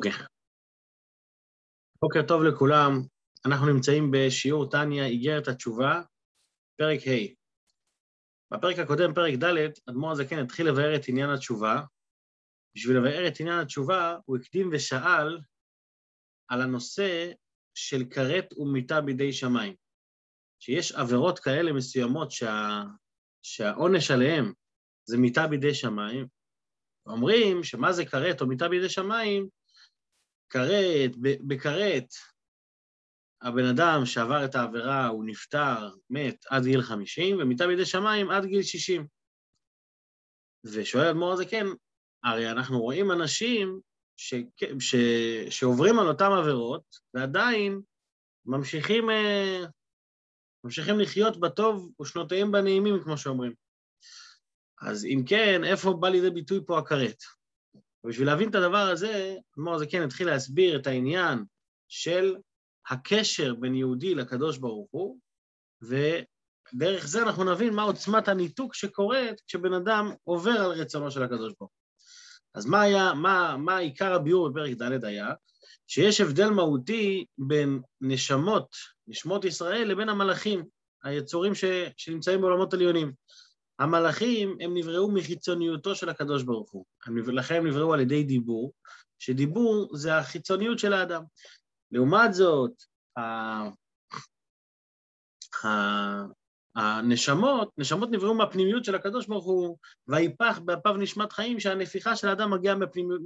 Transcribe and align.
אוקיי. 0.00 0.26
בוקר 2.02 2.20
טוב 2.28 2.42
לכולם, 2.42 2.92
אנחנו 3.46 3.66
נמצאים 3.72 4.10
בשיעור 4.12 4.70
טניה, 4.70 5.06
איגרת 5.06 5.48
התשובה, 5.48 6.02
פרק 6.78 7.00
ה'. 7.08 7.34
בפרק 8.54 8.78
הקודם, 8.78 9.14
פרק 9.14 9.34
ד', 9.34 9.70
אדמו"ר 9.90 10.10
הזקן 10.12 10.38
התחיל 10.38 10.68
לבאר 10.68 10.96
את 10.96 11.08
עניין 11.08 11.30
התשובה. 11.30 11.82
בשביל 12.74 12.96
לבאר 12.96 13.28
את 13.28 13.40
עניין 13.40 13.58
התשובה, 13.58 14.16
הוא 14.24 14.36
הקדים 14.36 14.70
ושאל 14.72 15.38
על 16.48 16.62
הנושא 16.62 17.32
של 17.74 18.04
כרת 18.10 18.52
ומיתה 18.56 19.00
בידי 19.00 19.32
שמיים. 19.32 19.74
שיש 20.60 20.92
עבירות 20.92 21.38
כאלה 21.38 21.72
מסוימות 21.72 22.30
שה... 22.30 22.82
שהעונש 23.42 24.10
עליהן 24.10 24.52
זה 25.04 25.18
מיתה 25.18 25.46
בידי 25.46 25.74
שמיים, 25.74 26.26
אומרים 27.06 27.64
שמה 27.64 27.92
זה 27.92 28.04
כרת 28.04 28.40
או 28.40 28.46
מיתה 28.46 28.68
בידי 28.68 28.88
שמיים, 28.88 29.59
כרת, 30.50 31.10
בכרת, 31.20 32.14
הבן 33.42 33.64
אדם 33.64 34.00
שעבר 34.04 34.44
את 34.44 34.54
העבירה, 34.54 35.06
הוא 35.06 35.24
נפטר, 35.24 35.90
מת 36.10 36.44
עד 36.50 36.64
גיל 36.64 36.82
50, 36.82 37.36
ומיתה 37.40 37.66
בידי 37.66 37.86
שמיים 37.86 38.30
עד 38.30 38.44
גיל 38.44 38.62
60. 38.62 39.06
ושואל 40.64 41.06
אדמו"ר 41.06 41.32
הזה, 41.32 41.46
כן, 41.46 41.66
הרי 42.24 42.50
אנחנו 42.50 42.80
רואים 42.80 43.10
אנשים 43.12 43.80
ש... 44.16 44.34
ש... 44.78 44.94
שעוברים 45.50 45.98
על 45.98 46.08
אותן 46.08 46.32
עבירות, 46.38 46.84
ועדיין 47.14 47.80
ממשיכים, 48.46 49.10
אה, 49.10 49.64
ממשיכים 50.64 51.00
לחיות 51.00 51.40
בטוב 51.40 51.92
ושנותיהם 52.02 52.52
בנעימים, 52.52 53.02
כמו 53.04 53.18
שאומרים. 53.18 53.54
אז 54.82 55.04
אם 55.04 55.22
כן, 55.28 55.64
איפה 55.64 55.92
בא 56.00 56.08
לידי 56.08 56.30
ביטוי 56.30 56.60
פה 56.66 56.78
הכרת? 56.78 57.22
ובשביל 58.04 58.26
להבין 58.26 58.50
את 58.50 58.54
הדבר 58.54 58.88
הזה, 58.90 59.36
אדמו"ר 59.54 59.74
הזה 59.74 59.86
כן 59.86 60.02
התחיל 60.02 60.26
להסביר 60.26 60.76
את 60.76 60.86
העניין 60.86 61.44
של 61.88 62.36
הקשר 62.88 63.54
בין 63.54 63.74
יהודי 63.74 64.14
לקדוש 64.14 64.58
ברוך 64.58 64.88
הוא, 64.90 65.18
ודרך 65.82 67.06
זה 67.06 67.22
אנחנו 67.22 67.52
נבין 67.52 67.74
מה 67.74 67.82
עוצמת 67.82 68.28
הניתוק 68.28 68.74
שקורית 68.74 69.40
כשבן 69.46 69.72
אדם 69.72 70.12
עובר 70.24 70.50
על 70.60 70.70
רצונו 70.70 71.10
של 71.10 71.22
הקדוש 71.22 71.52
ברוך 71.58 71.70
הוא. 71.72 71.80
אז 72.54 72.66
מה 72.66 72.80
היה, 72.80 73.12
מה, 73.14 73.56
מה 73.56 73.76
עיקר 73.78 74.14
הביאור 74.14 74.48
בפרק 74.48 74.72
ד' 74.72 75.04
היה? 75.04 75.32
שיש 75.86 76.20
הבדל 76.20 76.50
מהותי 76.50 77.24
בין 77.38 77.80
נשמות, 78.00 78.68
נשמות 79.06 79.44
ישראל, 79.44 79.88
לבין 79.88 80.08
המלאכים, 80.08 80.64
היצורים 81.02 81.54
ש, 81.54 81.64
שנמצאים 81.96 82.40
בעולמות 82.40 82.74
עליונים. 82.74 83.12
המלאכים 83.80 84.56
הם 84.60 84.76
נבראו 84.76 85.10
מחיצוניותו 85.10 85.94
של 85.94 86.08
הקדוש 86.08 86.42
ברוך 86.42 86.70
הוא. 86.70 86.84
לכן 87.26 87.54
הם 87.54 87.66
נבראו 87.66 87.94
על 87.94 88.00
ידי 88.00 88.24
דיבור, 88.24 88.72
שדיבור 89.18 89.96
זה 89.96 90.18
החיצוניות 90.18 90.78
של 90.78 90.92
האדם. 90.92 91.22
לעומת 91.92 92.34
זאת, 92.34 92.72
הנשמות, 96.76 97.70
נשמות 97.78 98.10
נבראו 98.10 98.34
מהפנימיות 98.34 98.84
של 98.84 98.94
הקדוש 98.94 99.26
ברוך 99.26 99.44
הוא, 99.44 99.76
ויפח 100.08 100.58
באפיו 100.64 100.96
נשמת 100.96 101.32
חיים, 101.32 101.60
שהנפיחה 101.60 102.16
של 102.16 102.28
האדם 102.28 102.50
מגיעה 102.50 102.76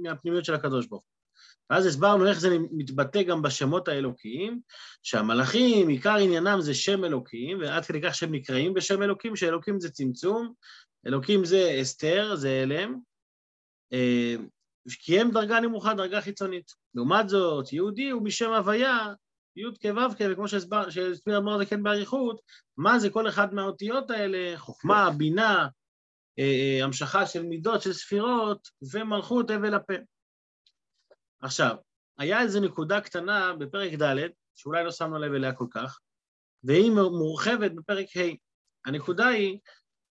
מהפנימיות 0.01 0.45
של 0.45 0.53
הקדוש 0.53 0.87
ברוך 0.87 1.03
הוא. 1.03 1.24
ואז 1.69 1.85
הסברנו 1.85 2.27
איך 2.27 2.39
זה 2.39 2.57
מתבטא 2.71 3.23
גם 3.23 3.41
בשמות 3.41 3.87
האלוקיים, 3.87 4.59
שהמלאכים, 5.03 5.87
עיקר 5.87 6.15
עניינם 6.15 6.61
זה 6.61 6.73
שם 6.73 7.05
אלוקים, 7.05 7.59
ועד 7.59 7.85
כדי 7.85 8.01
כך 8.01 8.15
שהם 8.15 8.31
נקראים 8.31 8.73
בשם 8.73 9.01
אלוקים, 9.01 9.35
שאלוקים 9.35 9.79
זה 9.79 9.91
צמצום, 9.91 10.53
אלוקים 11.07 11.45
זה 11.45 11.77
אסתר, 11.81 12.35
זה 12.35 12.59
הלם, 12.63 12.99
אה, 13.93 14.35
כי 14.89 15.19
הם 15.19 15.31
דרגה 15.31 15.59
נמוכה, 15.59 15.93
דרגה 15.93 16.21
חיצונית. 16.21 16.71
לעומת 16.95 17.29
זאת, 17.29 17.73
יהודי 17.73 18.09
הוא 18.09 18.23
משם 18.23 18.51
הוויה, 18.51 19.13
י' 19.55 19.63
כו' 19.81 20.15
כ', 20.17 20.21
וכמו 20.31 20.47
שהסביר 20.89 21.37
אמר 21.37 21.57
זה 21.57 21.65
כן 21.65 21.83
באריכות, 21.83 22.41
מה 22.77 22.99
זה 22.99 23.09
כל 23.09 23.29
אחד 23.29 23.53
מהאותיות 23.53 24.11
האלה, 24.11 24.57
חוכמה, 24.57 25.11
בינה, 25.17 25.67
אה, 26.39 26.77
אה, 26.79 26.83
המשכה 26.83 27.25
של 27.25 27.43
מידות, 27.43 27.81
של 27.81 27.93
ספירות, 27.93 28.67
ומלכות 28.93 29.49
הבל 29.49 29.73
הפה. 29.73 29.93
עכשיו, 31.41 31.75
היה 32.17 32.41
איזו 32.41 32.59
נקודה 32.59 33.01
קטנה 33.01 33.53
בפרק 33.53 33.93
ד', 34.01 34.29
שאולי 34.55 34.83
לא 34.83 34.91
שמנו 34.91 35.19
לב 35.19 35.33
אליה 35.33 35.53
כל 35.53 35.67
כך, 35.71 35.99
והיא 36.63 36.91
מורחבת 36.91 37.71
בפרק 37.71 38.05
ה'. 38.17 38.35
הנקודה 38.85 39.27
היא 39.27 39.59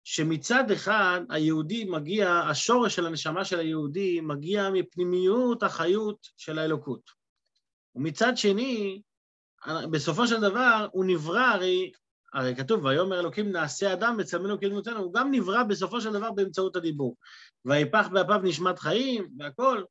שמצד 0.05 0.71
אחד 0.71 1.21
היהודי 1.31 1.84
מגיע, 1.84 2.31
השורש 2.31 2.97
של 2.97 3.06
הנשמה 3.06 3.44
של 3.44 3.59
היהודי 3.59 4.21
מגיע 4.21 4.71
מפנימיות 4.71 5.62
החיות 5.62 6.27
של 6.37 6.59
האלוקות. 6.59 7.11
ומצד 7.94 8.37
שני, 8.37 9.03
בסופו 9.91 10.27
של 10.27 10.41
דבר 10.41 10.88
הוא 10.93 11.05
נברא, 11.05 11.41
הרי, 11.41 11.93
הרי 12.34 12.56
כתוב, 12.56 12.84
ויאמר 12.84 13.21
אלוקים 13.21 13.53
נעשה 13.53 13.93
אדם 13.93 14.16
בצלמנו 14.16 14.61
כדמותנו, 14.61 14.99
הוא 14.99 15.15
גם 15.15 15.31
נברא 15.31 15.62
בסופו 15.62 16.00
של 16.00 16.12
דבר 16.12 16.32
באמצעות 16.32 16.77
הדיבור. 16.77 17.16
ויפח 17.65 18.09
באפיו 18.09 18.41
נשמת 18.43 18.78
חיים 18.78 19.28
והכל, 19.38 19.82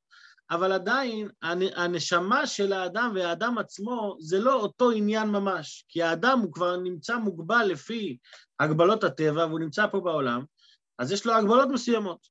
אבל 0.51 0.71
עדיין 0.71 1.29
הנשמה 1.75 2.47
של 2.47 2.73
האדם 2.73 3.11
והאדם 3.15 3.57
עצמו 3.57 4.17
זה 4.19 4.39
לא 4.39 4.53
אותו 4.53 4.91
עניין 4.91 5.29
ממש, 5.29 5.85
כי 5.89 6.03
האדם 6.03 6.39
הוא 6.39 6.53
כבר 6.53 6.77
נמצא 6.77 7.17
מוגבל 7.17 7.65
לפי 7.65 8.17
הגבלות 8.59 9.03
הטבע 9.03 9.45
והוא 9.45 9.59
נמצא 9.59 9.87
פה 9.87 9.99
בעולם, 9.99 10.43
אז 10.99 11.11
יש 11.11 11.25
לו 11.25 11.33
הגבלות 11.33 11.69
מסוימות. 11.69 12.27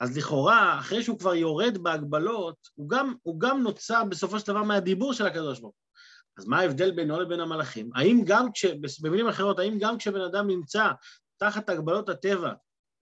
אז 0.00 0.16
לכאורה, 0.16 0.78
אחרי 0.78 1.02
שהוא 1.02 1.18
כבר 1.18 1.34
יורד 1.34 1.78
בהגבלות, 1.78 2.56
הוא 2.74 2.88
גם, 2.88 3.14
הוא 3.22 3.40
גם 3.40 3.62
נוצר 3.62 4.04
בסופו 4.04 4.40
של 4.40 4.46
דבר 4.46 4.62
מהדיבור 4.62 5.12
של 5.12 5.26
הקדוש 5.26 5.60
ברוך 5.60 5.74
הוא. 5.74 5.90
אז 6.38 6.46
מה 6.46 6.60
ההבדל 6.60 6.90
בינו 6.90 7.20
לבין 7.20 7.40
המלאכים? 7.40 7.90
האם 7.94 8.22
גם 8.24 8.52
כש... 8.52 8.64
במילים 9.02 9.28
אחרות, 9.28 9.58
האם 9.58 9.78
גם 9.78 9.98
כשבן 9.98 10.20
אדם 10.20 10.46
נמצא 10.46 10.90
תחת 11.36 11.68
הגבלות 11.68 12.08
הטבע, 12.08 12.52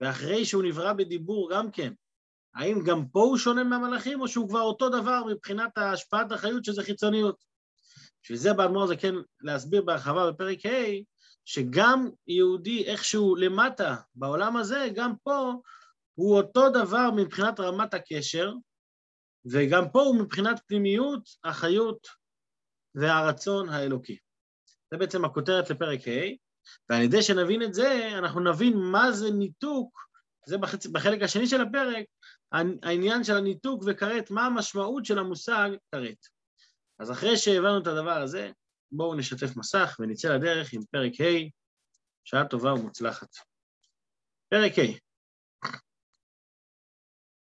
ואחרי 0.01 0.45
שהוא 0.45 0.63
נברא 0.63 0.93
בדיבור 0.93 1.49
גם 1.51 1.71
כן, 1.71 1.93
האם 2.55 2.83
גם 2.83 3.07
פה 3.07 3.19
הוא 3.19 3.37
שונה 3.37 3.63
מהמלאכים, 3.63 4.21
או 4.21 4.27
שהוא 4.27 4.49
כבר 4.49 4.61
אותו 4.61 4.89
דבר 4.89 5.23
מבחינת 5.23 5.77
השפעת 5.77 6.31
החיות 6.31 6.65
שזה 6.65 6.83
חיצוניות? 6.83 7.35
בשביל 8.23 8.37
זה 8.37 8.53
באדמו"ר 8.53 8.87
זה 8.87 8.95
כן 8.95 9.15
להסביר 9.41 9.81
בהרחבה 9.81 10.31
בפרק 10.31 10.65
ה', 10.65 10.69
שגם 11.45 12.09
יהודי 12.27 12.85
איכשהו 12.85 13.35
למטה 13.35 13.95
בעולם 14.15 14.57
הזה, 14.57 14.87
גם 14.95 15.13
פה 15.23 15.53
הוא 16.15 16.37
אותו 16.37 16.69
דבר 16.69 17.09
מבחינת 17.15 17.59
רמת 17.59 17.93
הקשר, 17.93 18.53
וגם 19.51 19.89
פה 19.91 20.01
הוא 20.01 20.19
מבחינת 20.19 20.61
פנימיות, 20.67 21.29
החיות 21.43 22.07
והרצון 22.95 23.69
האלוקי. 23.69 24.17
זה 24.91 24.97
בעצם 24.97 25.25
הכותרת 25.25 25.69
לפרק 25.69 26.07
ה', 26.07 26.35
ועל 26.89 27.01
ידי 27.01 27.21
שנבין 27.21 27.63
את 27.63 27.73
זה, 27.73 28.09
אנחנו 28.17 28.39
נבין 28.39 28.77
מה 28.77 29.11
זה 29.11 29.31
ניתוק, 29.31 29.99
זה. 30.47 30.57
בחלק 30.91 31.21
השני 31.21 31.47
של 31.47 31.61
הפרק, 31.61 32.05
העניין 32.51 33.23
של 33.23 33.33
הניתוק 33.33 33.83
וכרת, 33.87 34.31
מה 34.31 34.45
המשמעות 34.45 35.05
של 35.05 35.19
המושג 35.19 35.69
כרת. 35.91 36.27
אז 36.99 37.11
אחרי 37.11 37.37
שהבנו 37.37 37.81
את 37.81 37.87
הדבר 37.87 38.21
הזה, 38.21 38.51
בואו 38.91 39.15
נשתף 39.15 39.57
מסך 39.57 39.97
ונצא 39.99 40.35
לדרך 40.35 40.73
עם 40.73 40.81
פרק 40.91 41.21
ה', 41.21 41.49
שעה 42.23 42.47
טובה 42.47 42.73
ומוצלחת. 42.73 43.35
פרק 44.49 44.71
ה' 44.79 44.97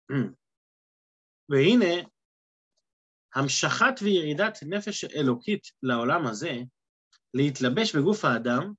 והנה, 1.49 2.09
המשכת 3.35 4.01
וירידת 4.01 4.57
נפש 4.67 5.05
אלוקית 5.05 5.67
לעולם 5.83 6.27
הזה, 6.27 6.51
להתלבש 7.33 7.95
בגוף 7.95 8.25
האדם, 8.25 8.73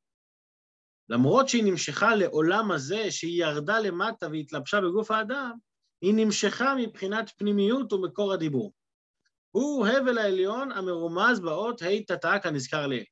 למרות 1.08 1.48
שהיא 1.48 1.64
נמשכה 1.64 2.14
לעולם 2.14 2.70
הזה, 2.70 3.10
שהיא 3.10 3.44
ירדה 3.44 3.80
למטה 3.80 4.26
והתלבשה 4.28 4.80
בגוף 4.80 5.10
האדם, 5.10 5.58
היא 6.02 6.14
נמשכה 6.14 6.74
מבחינת 6.78 7.30
פנימיות 7.36 7.92
ומקור 7.92 8.32
הדיבור. 8.32 8.72
הוא 9.50 9.86
הבל 9.86 10.18
העליון 10.18 10.72
המרומז 10.72 11.40
באות 11.40 11.82
ה' 11.82 12.02
תתא 12.06 12.38
כנזכר 12.38 12.86
לעיל. 12.86 13.04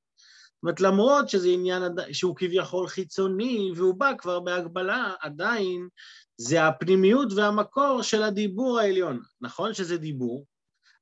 זאת 0.59 0.63
אומרת, 0.63 0.81
למרות 0.81 1.29
שזה 1.29 1.49
עניין 1.49 1.83
שהוא 2.13 2.37
כביכול 2.37 2.89
חיצוני 2.89 3.73
והוא 3.77 3.95
בא 3.95 4.13
כבר 4.19 4.41
בהגבלה, 4.41 5.15
עדיין 5.21 5.89
זה 6.37 6.67
הפנימיות 6.67 7.33
והמקור 7.37 8.03
של 8.03 8.23
הדיבור 8.23 8.79
העליון. 8.79 9.21
נכון 9.41 9.75
שזה 9.75 9.97
דיבור, 9.97 10.47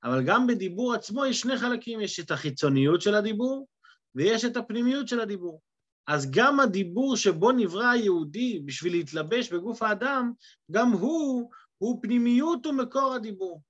אבל 0.04 0.22
גם 0.22 0.46
בדיבור 0.46 0.94
עצמו 0.94 1.26
יש 1.26 1.40
שני 1.40 1.58
חלקים, 1.58 2.00
יש 2.00 2.20
את 2.20 2.30
החיצוניות 2.30 3.00
של 3.00 3.14
הדיבור 3.14 3.68
ויש 4.14 4.44
את 4.44 4.56
הפנימיות 4.56 5.08
של 5.08 5.20
הדיבור. 5.20 5.60
אז 6.06 6.30
גם 6.30 6.60
הדיבור 6.60 7.16
שבו 7.16 7.52
נברא 7.52 7.86
היהודי 7.86 8.62
בשביל 8.64 8.92
להתלבש 8.92 9.52
בגוף 9.52 9.82
האדם, 9.82 10.32
גם 10.70 10.92
הוא, 10.92 11.50
הוא 11.78 12.02
פנימיות 12.02 12.66
ומקור 12.66 13.14
הדיבור. 13.14 13.60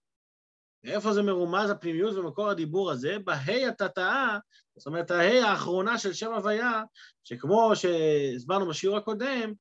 איפה 0.84 1.12
זה 1.12 1.22
מרומז 1.22 1.70
הפנימיות 1.70 2.16
ומקור 2.16 2.48
הדיבור 2.48 2.90
הזה? 2.90 3.16
בה"א 3.24 3.68
התתאה, 3.68 4.38
זאת 4.76 4.86
אומרת 4.86 5.10
הה"א 5.10 5.46
האחרונה 5.46 5.98
של 5.98 6.12
שם 6.12 6.32
הוויה, 6.32 6.82
שכמו 7.24 7.72
שהסברנו 7.74 8.68
בשיעור 8.68 8.96
הקודם, 8.96 9.52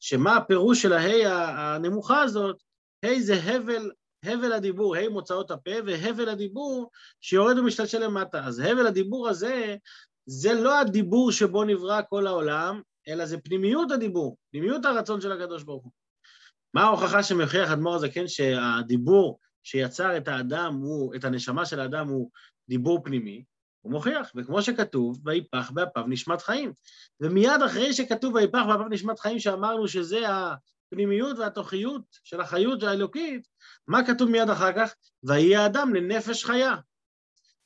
שמה 0.00 0.36
הפירוש 0.36 0.82
של 0.82 0.92
הה"א 0.92 1.28
הנמוכה 1.28 2.22
הזאת? 2.22 2.56
ה' 3.04 3.20
זה 3.20 3.34
הבל, 3.34 3.90
הבל 4.22 4.52
הדיבור, 4.52 4.96
ה' 4.96 5.08
מוצאות 5.08 5.50
הפה, 5.50 5.70
והבל 5.86 6.28
הדיבור 6.28 6.90
שיורד 7.20 7.58
ומשתלשל 7.58 7.98
למטה. 7.98 8.44
אז 8.44 8.58
הבל 8.58 8.86
הדיבור 8.86 9.28
הזה, 9.28 9.76
זה 10.26 10.52
לא 10.52 10.80
הדיבור 10.80 11.32
שבו 11.32 11.64
נברא 11.64 12.00
כל 12.08 12.26
העולם, 12.26 12.80
אלא 13.08 13.26
זה 13.26 13.38
פנימיות 13.38 13.90
הדיבור, 13.90 14.36
פנימיות 14.50 14.84
הרצון 14.84 15.20
של 15.20 15.32
הקדוש 15.32 15.62
ברוך 15.62 15.84
הוא. 15.84 16.03
מה 16.74 16.82
ההוכחה 16.82 17.22
שמוכיח 17.22 17.70
אדמו"ר 17.70 17.94
הזקן 17.94 18.28
שהדיבור 18.28 19.38
שיצר 19.62 20.16
את 20.16 20.28
האדם, 20.28 20.74
הוא, 20.74 21.14
את 21.14 21.24
הנשמה 21.24 21.66
של 21.66 21.80
האדם 21.80 22.08
הוא 22.08 22.30
דיבור 22.68 23.04
פנימי? 23.04 23.44
הוא 23.80 23.92
מוכיח, 23.92 24.32
וכמו 24.36 24.62
שכתוב, 24.62 25.20
ויפח 25.24 25.70
באפיו 25.70 26.04
נשמת 26.06 26.42
חיים. 26.42 26.72
ומיד 27.20 27.62
אחרי 27.66 27.92
שכתוב 27.92 28.34
ויפח 28.34 28.62
באפיו 28.66 28.88
נשמת 28.88 29.18
חיים, 29.18 29.38
שאמרנו 29.38 29.88
שזה 29.88 30.24
הפנימיות 30.28 31.38
והתוכיות 31.38 32.02
של 32.24 32.40
החיות 32.40 32.82
האלוקית, 32.82 33.48
מה 33.88 34.06
כתוב 34.06 34.30
מיד 34.30 34.50
אחר 34.50 34.72
כך? 34.72 34.94
ויהי 35.22 35.56
האדם 35.56 35.94
לנפש 35.94 36.44
חיה. 36.44 36.74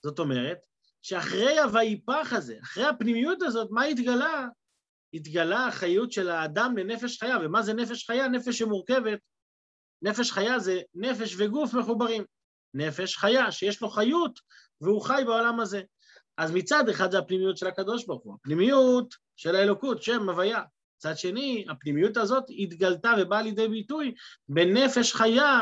זאת 0.03 0.19
אומרת, 0.19 0.59
שאחרי 1.03 1.59
הויפח 1.59 2.33
הזה, 2.33 2.57
אחרי 2.63 2.85
הפנימיות 2.85 3.43
הזאת, 3.43 3.69
מה 3.71 3.85
התגלה? 3.85 4.49
התגלה 5.15 5.67
החיות 5.67 6.13
של 6.13 6.31
האדם 6.31 6.77
לנפש 6.77 7.19
חיה, 7.19 7.37
ומה 7.43 7.63
זה 7.63 7.75
נפש 7.75 8.07
חיה? 8.07 8.29
נפש 8.29 8.59
שמורכבת. 8.59 9.19
נפש 10.03 10.33
חיה 10.33 10.59
זה 10.59 10.81
נפש 10.95 11.35
וגוף 11.39 11.75
מחוברים. 11.75 12.25
נפש 12.75 13.17
חיה, 13.17 13.53
שיש 13.53 13.83
לו 13.83 13.91
חיות, 13.91 14.41
והוא 14.81 15.03
חי 15.03 15.23
בעולם 15.27 15.61
הזה. 15.61 15.83
אז 16.37 16.53
מצד 16.53 16.89
אחד 16.89 17.11
זה 17.11 17.19
הפנימיות 17.19 17.57
של 17.57 17.67
הקדוש 17.67 18.07
ברוך 18.07 18.23
הוא, 18.25 18.35
הפנימיות 18.41 19.15
של 19.37 19.57
האלוקות, 19.57 20.03
שם 20.03 20.29
הוויה. 20.29 20.63
מצד 20.97 21.19
שני, 21.19 21.65
הפנימיות 21.71 22.17
הזאת 22.17 22.45
התגלתה 22.59 23.15
ובאה 23.19 23.43
לידי 23.43 23.69
ביטוי 23.69 24.15
בנפש 24.49 25.13
חיה, 25.13 25.61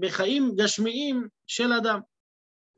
בחיים 0.00 0.52
גשמיים 0.56 1.28
של 1.46 1.72
אדם. 1.72 2.00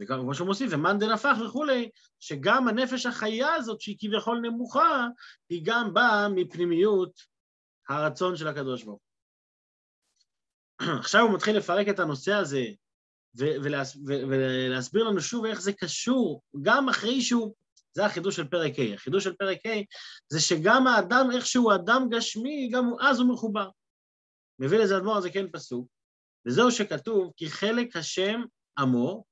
וכמו 0.01 0.35
שהוא 0.35 0.47
מוסיף, 0.47 0.73
ומאן 0.73 0.99
דנפח 0.99 1.37
וכולי, 1.47 1.91
שגם 2.21 2.69
הנפש 2.69 3.07
החיה 3.07 3.55
הזאת, 3.55 3.81
שהיא 3.81 3.97
כביכול 4.01 4.39
נמוכה, 4.39 5.07
היא 5.49 5.63
גם 5.65 5.95
באה 5.95 6.29
מפנימיות 6.29 7.13
הרצון 7.89 8.37
של 8.37 8.49
הקדוש 8.49 8.85
ברוך 8.85 9.01
הוא. 9.01 9.11
עכשיו 11.01 11.21
הוא 11.21 11.35
מתחיל 11.35 11.57
לפרק 11.57 11.89
את 11.89 11.99
הנושא 11.99 12.33
הזה 12.33 12.65
ולהסביר 13.35 15.05
לנו 15.05 15.21
שוב 15.21 15.45
איך 15.45 15.61
זה 15.61 15.73
קשור, 15.73 16.43
גם 16.63 16.89
אחרי 16.89 17.21
שהוא, 17.23 17.55
זה 17.93 18.07
החידוש 18.07 18.37
של 18.37 18.49
פרק 18.49 18.79
ה', 18.79 18.95
החידוש 18.95 19.25
של 19.25 19.33
פרק 19.33 19.67
ה' 19.67 19.81
זה 20.29 20.41
שגם 20.41 20.87
האדם, 20.87 21.29
איך 21.35 21.47
שהוא 21.47 21.75
אדם 21.75 22.09
גשמי, 22.11 22.71
גם 22.73 22.85
הוא, 22.85 23.01
אז 23.01 23.21
הוא 23.21 23.33
מחובר. 23.33 23.69
מביא 24.59 24.79
לזה 24.79 24.97
אדמו"ר 24.97 25.17
הזה 25.17 25.31
כן 25.31 25.47
פסוק, 25.53 25.89
וזהו 26.47 26.71
שכתוב, 26.71 27.33
כי 27.37 27.51
חלק 27.51 27.97
השם 27.97 28.41
עמו, 28.79 29.25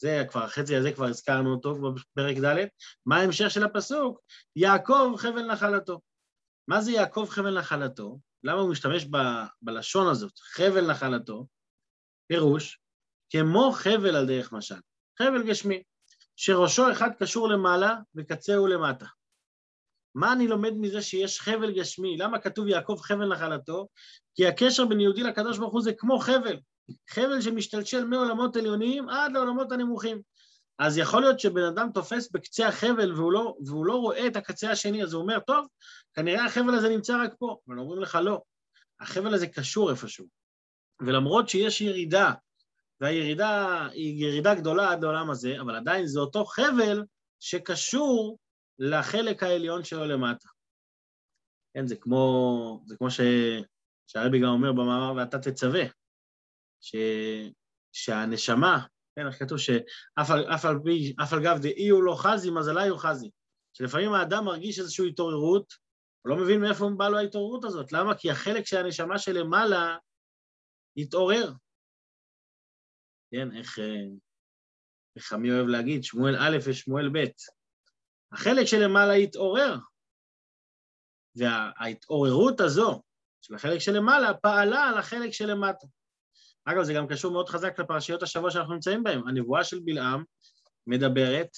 זה 0.00 0.24
כבר, 0.28 0.44
החצי 0.44 0.76
הזה 0.76 0.92
כבר 0.92 1.06
הזכרנו 1.06 1.54
אותו 1.54 1.74
בפרק 1.74 2.36
ד', 2.36 2.66
מה 3.06 3.16
ההמשך 3.16 3.50
של 3.50 3.64
הפסוק? 3.64 4.20
יעקב 4.56 5.14
חבל 5.16 5.52
נחלתו. 5.52 6.00
מה 6.68 6.80
זה 6.80 6.92
יעקב 6.92 7.26
חבל 7.30 7.58
נחלתו? 7.58 8.18
למה 8.44 8.60
הוא 8.60 8.70
משתמש 8.70 9.04
ב, 9.04 9.16
בלשון 9.62 10.08
הזאת, 10.08 10.38
חבל 10.38 10.90
נחלתו? 10.90 11.46
פירוש, 12.26 12.80
כמו 13.30 13.72
חבל 13.72 14.16
על 14.16 14.26
דרך 14.26 14.52
משל, 14.52 14.80
חבל 15.18 15.42
גשמי, 15.48 15.82
שראשו 16.36 16.92
אחד 16.92 17.10
קשור 17.18 17.48
למעלה 17.48 17.96
וקצהו 18.14 18.66
למטה. 18.66 19.06
מה 20.14 20.32
אני 20.32 20.48
לומד 20.48 20.72
מזה 20.76 21.02
שיש 21.02 21.40
חבל 21.40 21.72
גשמי? 21.72 22.16
למה 22.16 22.38
כתוב 22.38 22.66
יעקב 22.68 22.98
חבל 23.02 23.32
נחלתו? 23.32 23.88
כי 24.34 24.46
הקשר 24.46 24.84
בין 24.86 25.00
יהודי 25.00 25.22
לקדוש 25.22 25.58
ברוך 25.58 25.72
הוא 25.72 25.82
זה 25.82 25.92
כמו 25.92 26.18
חבל, 26.18 26.56
חבל 27.10 27.40
שמשתלשל 27.40 28.04
מעולמות 28.04 28.56
עליונים 28.56 29.08
עד 29.08 29.32
לעולמות 29.32 29.72
הנמוכים. 29.72 30.22
אז 30.78 30.98
יכול 30.98 31.22
להיות 31.22 31.40
שבן 31.40 31.62
אדם 31.62 31.88
תופס 31.94 32.30
בקצה 32.32 32.68
החבל 32.68 33.12
והוא 33.12 33.32
לא, 33.32 33.54
והוא 33.66 33.86
לא 33.86 33.96
רואה 33.96 34.26
את 34.26 34.36
הקצה 34.36 34.70
השני, 34.70 35.02
אז 35.02 35.12
הוא 35.12 35.22
אומר, 35.22 35.38
טוב, 35.40 35.66
כנראה 36.14 36.44
החבל 36.44 36.74
הזה 36.74 36.88
נמצא 36.88 37.22
רק 37.24 37.34
פה. 37.38 37.56
אבל 37.68 37.78
אומרים 37.78 38.02
לך, 38.02 38.18
לא, 38.22 38.42
החבל 39.00 39.34
הזה 39.34 39.46
קשור 39.46 39.90
איפשהו. 39.90 40.26
ולמרות 41.00 41.48
שיש 41.48 41.80
ירידה 41.80 42.32
והירידה 43.00 43.86
היא 43.92 44.26
ירידה 44.26 44.54
גדולה 44.54 44.92
עד 44.92 45.02
לעולם 45.02 45.30
הזה, 45.30 45.60
אבל 45.60 45.76
עדיין 45.76 46.06
זה 46.06 46.20
אותו 46.20 46.44
חבל 46.44 47.04
שקשור 47.40 48.38
לחלק 48.78 49.42
העליון 49.42 49.84
שלו 49.84 50.04
למטה. 50.04 50.48
כן, 51.74 51.86
זה 51.86 51.96
כמו, 51.96 52.82
זה 52.86 52.96
כמו 52.96 53.10
ש, 53.10 53.20
שהרבי 54.06 54.40
גם 54.40 54.48
אומר 54.48 54.72
במאמר, 54.72 55.12
ואתה 55.16 55.38
תצווה, 55.38 55.82
ש, 56.80 56.96
שהנשמה, 57.92 58.86
כן, 59.16 59.26
איך 59.26 59.38
כתוב 59.38 59.58
שאף 59.58 60.30
על, 60.30 60.54
אף 60.54 60.64
על, 60.64 60.76
אף 61.22 61.32
על 61.32 61.44
גב 61.44 61.58
דאי 61.62 61.88
הוא 61.88 62.02
לא 62.02 62.14
חזי, 62.14 62.50
מזלה 62.50 62.88
הוא 62.88 62.98
חזי. 62.98 63.30
שלפעמים 63.72 64.12
האדם 64.12 64.44
מרגיש 64.44 64.78
איזושהי 64.78 65.08
התעוררות, 65.08 65.72
הוא 66.22 66.30
לא 66.30 66.36
מבין 66.36 66.60
מאיפה 66.60 66.88
באה 66.96 67.08
לו 67.08 67.18
ההתעוררות 67.18 67.64
הזאת. 67.64 67.92
למה? 67.92 68.14
כי 68.18 68.30
החלק 68.30 68.66
של 68.66 68.76
הנשמה 68.76 69.18
שלמעלה 69.18 69.96
התעורר, 70.96 71.52
כן, 73.32 73.56
איך, 73.56 73.78
אה, 73.78 74.04
איך 75.16 75.32
עמי 75.32 75.52
אוהב 75.52 75.66
להגיד, 75.66 76.04
שמואל 76.04 76.36
א' 76.36 76.58
ושמואל 76.66 77.08
ב'. 77.08 77.24
החלק 78.32 78.64
שלמעלה 78.66 79.12
התעורר, 79.12 79.76
וההתעוררות 81.36 82.60
הזו 82.60 83.02
של 83.40 83.54
החלק 83.54 83.78
שלמעלה 83.78 84.34
פעלה 84.34 84.88
על 84.88 84.98
החלק 84.98 85.30
שלמטה. 85.30 85.86
אגב, 86.64 86.82
זה 86.82 86.92
גם 86.92 87.06
קשור 87.06 87.32
מאוד 87.32 87.48
חזק 87.48 87.80
לפרשיות 87.80 88.22
השבוע 88.22 88.50
שאנחנו 88.50 88.74
נמצאים 88.74 89.02
בהן. 89.02 89.28
הנבואה 89.28 89.64
של 89.64 89.80
בלעם 89.84 90.24
מדברת 90.86 91.48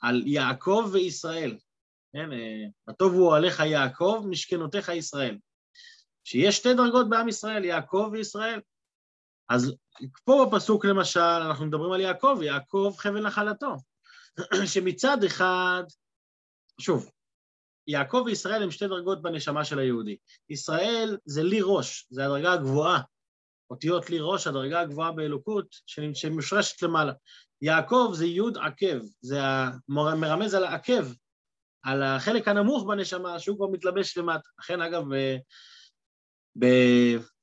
על 0.00 0.22
יעקב 0.26 0.90
וישראל. 0.92 1.56
כן, 2.12 2.32
אה, 2.32 2.64
הטוב 2.88 3.14
הוא 3.14 3.36
עליך 3.36 3.60
יעקב, 3.60 4.24
משכנותיך 4.28 4.88
ישראל. 4.88 5.38
שיש 6.24 6.56
שתי 6.56 6.74
דרגות 6.74 7.10
בעם 7.10 7.28
ישראל, 7.28 7.64
יעקב 7.64 8.08
וישראל. 8.12 8.60
אז 9.48 9.74
פה 10.24 10.46
בפסוק 10.52 10.84
למשל, 10.84 11.20
אנחנו 11.20 11.66
מדברים 11.66 11.92
על 11.92 12.00
יעקב, 12.00 12.38
יעקב 12.42 12.94
חבל 12.98 13.26
נחלתו, 13.26 13.76
שמצד 14.72 15.24
אחד, 15.24 15.82
שוב, 16.80 17.10
יעקב 17.86 18.22
וישראל 18.26 18.62
הם 18.62 18.70
שתי 18.70 18.88
דרגות 18.88 19.22
בנשמה 19.22 19.64
של 19.64 19.78
היהודי. 19.78 20.16
ישראל 20.48 21.18
זה 21.24 21.42
לי 21.42 21.60
ראש, 21.62 22.06
זה 22.10 22.24
הדרגה 22.24 22.52
הגבוהה. 22.52 23.00
אותיות 23.70 24.10
לי 24.10 24.18
ראש, 24.20 24.46
הדרגה 24.46 24.80
הגבוהה 24.80 25.12
באלוקות, 25.12 25.66
שמושרשת 26.14 26.82
למעלה. 26.82 27.12
יעקב 27.62 28.12
זה 28.14 28.26
יוד 28.26 28.58
עקב, 28.58 29.00
זה 29.20 29.40
מרמז 29.88 30.54
על 30.54 30.64
העקב, 30.64 31.04
על 31.82 32.02
החלק 32.02 32.48
הנמוך 32.48 32.84
בנשמה, 32.88 33.38
שהוא 33.38 33.56
כבר 33.56 33.66
מתלבש 33.66 34.16
למטה. 34.18 34.48
לכן, 34.58 34.80
אגב, 34.80 35.04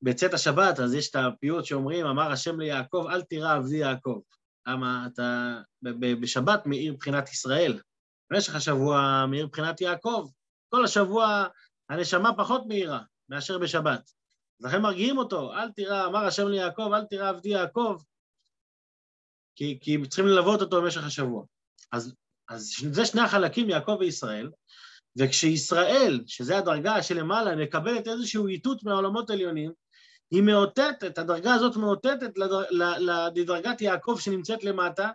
בצאת 0.02 0.34
השבת, 0.34 0.80
אז 0.80 0.94
יש 0.94 1.10
את 1.10 1.16
הפיוט 1.16 1.66
שאומרים, 1.66 2.06
אמר 2.06 2.32
השם 2.32 2.60
ליעקב, 2.60 3.08
אל 3.10 3.22
תירא 3.22 3.56
עבדי 3.56 3.78
יעקב. 3.78 4.20
למה 4.68 5.08
אתה 5.14 5.58
בשבת 6.22 6.66
מאיר 6.66 6.94
בחינת 6.94 7.30
ישראל, 7.30 7.80
במשך 8.32 8.56
השבוע 8.56 9.26
מאיר 9.30 9.48
בחינת 9.48 9.82
יעקב, 9.82 10.30
כל 10.70 10.86
השבוע 10.86 11.46
הנשמה 11.90 12.38
פחות 12.38 12.62
מאירה 12.68 13.00
מאשר 13.30 13.58
בשבת. 13.58 14.17
אז 14.60 14.66
לכן 14.66 14.82
מרגיעים 14.82 15.18
אותו, 15.18 15.54
אל 15.54 15.72
תירא, 15.72 16.06
אמר 16.06 16.26
השם 16.26 16.48
ליעקב, 16.48 16.92
אל 16.94 17.06
תירא 17.06 17.30
עבדי 17.30 17.50
יעקב, 17.50 17.98
כי, 19.56 19.78
כי 19.82 19.98
צריכים 20.08 20.26
ללוות 20.26 20.62
אותו 20.62 20.82
במשך 20.82 21.06
השבוע. 21.06 21.44
אז, 21.92 22.14
אז 22.50 22.72
זה 22.92 23.06
שני 23.06 23.22
החלקים, 23.22 23.70
יעקב 23.70 23.98
וישראל, 24.00 24.52
וכשישראל, 25.20 26.24
שזה 26.28 26.58
הדרגה 26.58 27.04
שלמעלה, 27.04 27.56
מקבלת 27.56 28.08
איזשהו 28.08 28.48
איתות 28.48 28.84
מהעולמות 28.84 29.30
העליונים, 29.30 29.72
היא 30.32 30.44
מאותתת, 30.44 31.18
הדרגה 31.18 31.54
הזאת 31.54 31.76
מאותתת 31.76 32.38
לדרגת 33.36 33.82
יעקב 33.82 34.18
שנמצאת 34.20 34.64
למטה, 34.64 35.10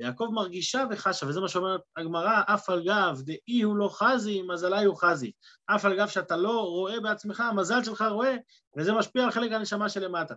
יעקב 0.00 0.28
מרגישה 0.32 0.84
וחשה, 0.90 1.26
וזה 1.26 1.40
מה 1.40 1.48
שאומרת 1.48 1.80
הגמרא, 1.96 2.42
אף 2.46 2.70
על 2.70 2.84
גב 2.84 3.22
דאי 3.24 3.62
הוא 3.62 3.76
לא 3.76 3.88
חזי, 3.88 4.42
מזלי 4.42 4.84
הוא 4.84 4.96
חזי. 4.96 5.32
אף 5.66 5.84
על 5.84 5.96
גב 5.96 6.08
שאתה 6.08 6.36
לא 6.36 6.60
רואה 6.60 7.00
בעצמך, 7.00 7.40
המזל 7.40 7.84
שלך 7.84 8.04
רואה, 8.10 8.36
וזה 8.76 8.92
משפיע 8.92 9.24
על 9.24 9.30
חלק 9.30 9.52
הנשמה 9.52 9.88
שלמטה. 9.88 10.34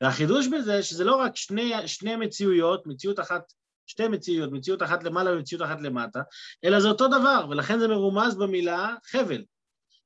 והחידוש 0.00 0.46
בזה, 0.46 0.82
שזה 0.82 1.04
לא 1.04 1.16
רק 1.16 1.36
שני, 1.36 1.88
שני 1.88 2.16
מציאויות, 2.16 2.86
מציאות 2.86 3.20
אחת 3.20 3.52
שתי 3.86 4.08
מציאות, 4.08 4.52
מציאות 4.52 4.82
אחת 4.82 5.04
למעלה 5.04 5.32
ומציאות 5.32 5.62
אחת 5.62 5.80
למטה, 5.80 6.20
אלא 6.64 6.80
זה 6.80 6.88
אותו 6.88 7.08
דבר, 7.08 7.46
ולכן 7.50 7.78
זה 7.78 7.88
מרומז 7.88 8.34
במילה 8.34 8.94
חבל. 9.04 9.44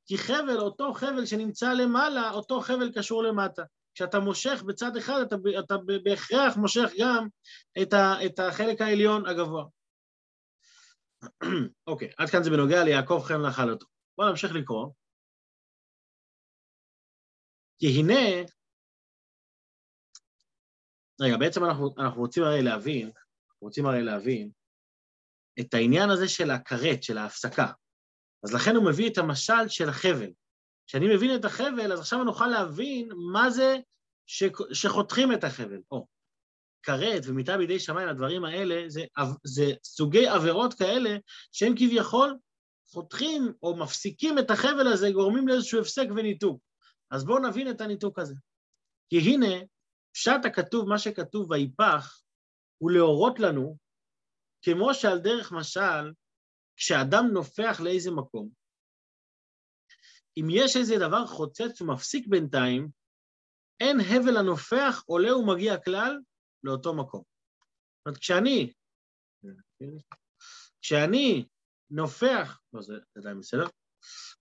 כי 0.06 0.18
חבל, 0.18 0.58
אותו 0.58 0.94
חבל 0.94 1.26
שנמצא 1.26 1.72
למעלה, 1.72 2.30
אותו 2.30 2.60
חבל 2.60 2.92
קשור 2.94 3.22
למטה. 3.22 3.62
כשאתה 3.94 4.20
מושך 4.20 4.62
בצד 4.66 4.96
אחד, 4.96 5.20
אתה, 5.26 5.36
אתה 5.58 5.74
בהכרח 6.04 6.56
מושך 6.56 6.90
גם 6.98 7.28
את, 7.82 7.92
ה, 7.92 8.26
את 8.26 8.38
החלק 8.38 8.80
העליון 8.80 9.26
הגבוה. 9.26 9.64
אוקיי, 11.90 12.10
עד 12.18 12.30
כאן 12.30 12.42
זה 12.42 12.50
בנוגע 12.50 12.84
ליעקב 12.84 13.22
חן 13.24 13.42
נחלתו. 13.46 13.86
בואו 14.18 14.30
נמשיך 14.30 14.52
לקרוא. 14.54 14.88
כי 17.78 17.86
הנה 18.00 18.48
רגע, 21.20 21.36
בעצם 21.36 21.64
אנחנו, 21.64 21.94
אנחנו 21.98 22.20
רוצים 22.20 22.42
הרי 22.42 22.62
להבין, 22.62 23.10
רוצים 23.60 23.86
הרי 23.86 24.02
להבין 24.02 24.50
את 25.60 25.74
העניין 25.74 26.10
הזה 26.10 26.28
של 26.28 26.50
הכרת, 26.50 27.02
של 27.02 27.18
ההפסקה. 27.18 27.72
אז 28.44 28.54
לכן 28.54 28.76
הוא 28.76 28.86
מביא 28.90 29.10
את 29.10 29.18
המשל 29.18 29.68
של 29.68 29.88
החבל. 29.88 30.32
כשאני 30.86 31.14
מבין 31.14 31.34
את 31.34 31.44
החבל, 31.44 31.92
אז 31.92 32.00
עכשיו 32.00 32.24
נוכל 32.24 32.46
להבין 32.46 33.08
מה 33.32 33.50
זה 33.50 33.76
ש... 34.26 34.44
שחותכים 34.72 35.32
את 35.32 35.44
החבל. 35.44 35.80
או, 35.90 36.06
כרת 36.82 37.22
ומיטה 37.26 37.58
בידי 37.58 37.80
שמיים, 37.80 38.08
הדברים 38.08 38.44
האלה, 38.44 38.84
זה, 38.88 39.04
זה 39.44 39.64
סוגי 39.84 40.28
עבירות 40.28 40.74
כאלה 40.74 41.16
שהם 41.52 41.72
כביכול 41.76 42.38
חותכים 42.86 43.52
או 43.62 43.76
מפסיקים 43.76 44.38
את 44.38 44.50
החבל 44.50 44.86
הזה, 44.86 45.10
גורמים 45.10 45.48
לאיזשהו 45.48 45.80
הפסק 45.80 46.06
וניתוק. 46.16 46.60
אז 47.10 47.24
בואו 47.24 47.38
נבין 47.38 47.70
את 47.70 47.80
הניתוק 47.80 48.18
הזה. 48.18 48.34
כי 49.08 49.18
הנה, 49.18 49.64
פשט 50.14 50.44
הכתוב, 50.44 50.88
מה 50.88 50.98
שכתוב 50.98 51.50
ויפח, 51.50 52.22
הוא 52.78 52.90
להורות 52.90 53.40
לנו, 53.40 53.76
כמו 54.62 54.94
שעל 54.94 55.18
דרך 55.18 55.52
משל, 55.52 56.12
כשאדם 56.76 57.24
נופח 57.32 57.80
לאיזה 57.80 58.10
מקום, 58.10 58.48
אם 60.36 60.46
יש 60.50 60.76
איזה 60.76 60.98
דבר 60.98 61.26
חוצץ 61.26 61.80
ומפסיק 61.80 62.26
בינתיים, 62.26 62.88
אין 63.80 64.00
הבל 64.00 64.36
הנופח 64.36 65.02
עולה 65.06 65.36
ומגיע 65.36 65.76
כלל 65.78 66.18
לאותו 66.64 66.94
מקום. 66.94 67.22
זאת 67.98 68.06
אומרת, 68.06 68.18
כשאני, 68.18 68.72
כשאני 70.82 71.44
נופח, 71.90 72.60
לא, 72.72 72.82
זה 72.82 72.94
עדיין 73.16 73.40
בסדר, 73.40 73.66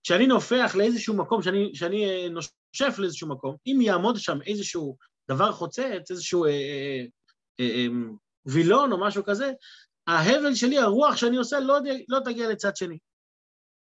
כשאני 0.02 0.26
נופח 0.26 0.72
לאיזשהו 0.74 1.16
מקום, 1.16 1.40
כשאני 1.72 2.06
אה, 2.06 2.28
נושף 2.28 2.98
לאיזשהו 2.98 3.28
מקום, 3.28 3.56
אם 3.66 3.80
יעמוד 3.80 4.16
שם 4.16 4.38
איזשהו 4.46 4.96
דבר 5.30 5.52
חוצץ, 5.52 6.10
איזשהו 6.10 6.44
אה, 6.44 6.50
אה, 6.50 7.04
אה, 7.60 7.64
אה, 7.64 7.86
וילון 8.46 8.92
או 8.92 9.00
משהו 9.00 9.24
כזה, 9.24 9.52
ההבל 10.06 10.54
שלי, 10.54 10.78
הרוח 10.78 11.16
שאני 11.16 11.36
עושה, 11.36 11.60
לא, 11.60 11.78
לא 12.08 12.18
תגיע 12.24 12.48
לצד 12.50 12.76
שני. 12.76 12.98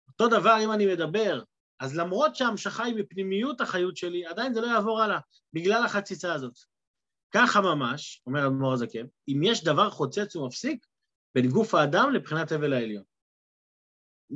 אותו 0.07 0.27
דבר 0.27 0.57
אם 0.63 0.71
אני 0.71 0.85
מדבר, 0.85 1.41
אז 1.79 1.97
למרות 1.97 2.35
שההמשכה 2.35 2.83
היא 2.83 2.95
בפנימיות 2.95 3.61
החיות 3.61 3.97
שלי, 3.97 4.25
עדיין 4.25 4.53
זה 4.53 4.61
לא 4.61 4.67
יעבור 4.67 5.01
הלאה, 5.01 5.19
בגלל 5.53 5.85
החציצה 5.85 6.33
הזאת. 6.33 6.53
ככה 7.31 7.61
ממש, 7.61 8.21
אומר 8.27 8.47
אדמו"ר 8.47 8.73
הזקן, 8.73 9.05
אם 9.27 9.41
יש 9.43 9.63
דבר 9.63 9.89
חוצץ 9.89 10.35
ומפסיק, 10.35 10.85
בין 11.35 11.49
גוף 11.49 11.75
האדם 11.75 12.13
לבחינת 12.13 12.51
הבל 12.51 12.73
העליון. 12.73 13.03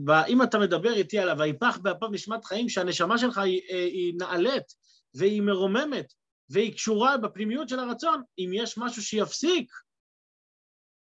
ואם 0.06 0.44
אתה 0.44 0.60
מדבר 0.60 0.94
איתי 0.94 1.20
עליו, 1.20 1.38
ויפח 1.40 1.78
באפיו 1.78 2.10
נשמת 2.10 2.46
חיים, 2.46 2.70
שהנשמה 2.70 3.18
שלך 3.18 3.38
היא, 3.38 3.62
אה, 3.70 3.84
היא 3.84 4.14
נעלית 4.18 4.74
והיא 5.14 5.42
מרוממת 5.42 6.14
והיא 6.50 6.74
קשורה 6.74 7.18
בפנימיות 7.18 7.70
של 7.70 7.80
הרצון, 7.80 8.24
אם 8.38 8.52
יש 8.54 8.78
משהו 8.78 9.04
שיפסיק, 9.04 9.72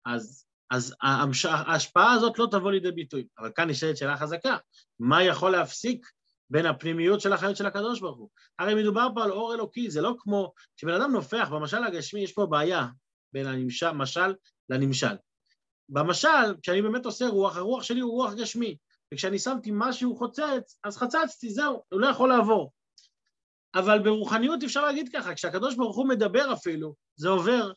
אז, 0.06 0.46
אז 0.72 0.96
ההשפעה 1.02 2.14
הזאת 2.14 2.40
לא 2.40 2.48
תבוא 2.52 2.72
לידי 2.72 2.92
ביטוי. 2.92 3.28
אבל 3.40 3.52
כאן 3.56 3.70
נשאלת 3.70 3.98
שאלה 3.98 4.18
חזקה, 4.18 4.58
מה 5.00 5.24
יכול 5.24 5.52
להפסיק 5.52 6.08
בין 6.52 6.66
הפנימיות 6.66 7.22
של 7.22 7.34
החיות 7.34 7.58
של 7.58 7.66
הקדוש 7.66 8.00
ברוך 8.00 8.18
הוא? 8.18 8.30
הרי 8.60 8.76
מדובר 8.76 9.08
פה 9.16 9.24
על 9.24 9.32
אור 9.32 9.54
אלוקי, 9.54 9.90
זה 9.90 10.02
לא 10.02 10.16
כמו, 10.20 10.54
כשבן 10.78 10.94
אדם 10.94 11.12
נופח, 11.12 11.50
במשל 11.52 11.84
הגשמי 11.84 12.20
יש 12.20 12.34
פה 12.34 12.46
בעיה 12.46 12.88
בין 13.34 13.46
המשל 13.82 14.34
לנמשל. 14.70 15.16
במשל, 15.90 16.56
כשאני 16.62 16.82
באמת 16.82 17.06
עושה 17.06 17.28
רוח, 17.28 17.58
הרוח 17.58 17.84
שלי 17.84 18.00
הוא 18.00 18.12
רוח 18.12 18.34
גשמי, 18.34 18.78
וכשאני 19.14 19.40
שמתי 19.40 19.70
משהו 19.74 20.16
חוצץ, 20.16 20.78
אז 20.84 20.98
חצצתי, 20.98 21.50
זהו, 21.50 21.84
הוא 21.90 22.00
לא 22.00 22.08
יכול 22.08 22.30
לעבור. 22.30 22.72
אבל 23.76 24.00
ברוחניות 24.00 24.64
אפשר 24.64 24.86
להגיד 24.86 25.10
ככה, 25.14 25.34
כשהקדוש 25.34 25.76
ברוך 25.76 25.98
הוא 25.98 26.08
מדבר 26.08 26.54
אפילו, 26.54 26.96
זה 27.16 27.30
עובר, 27.30 27.72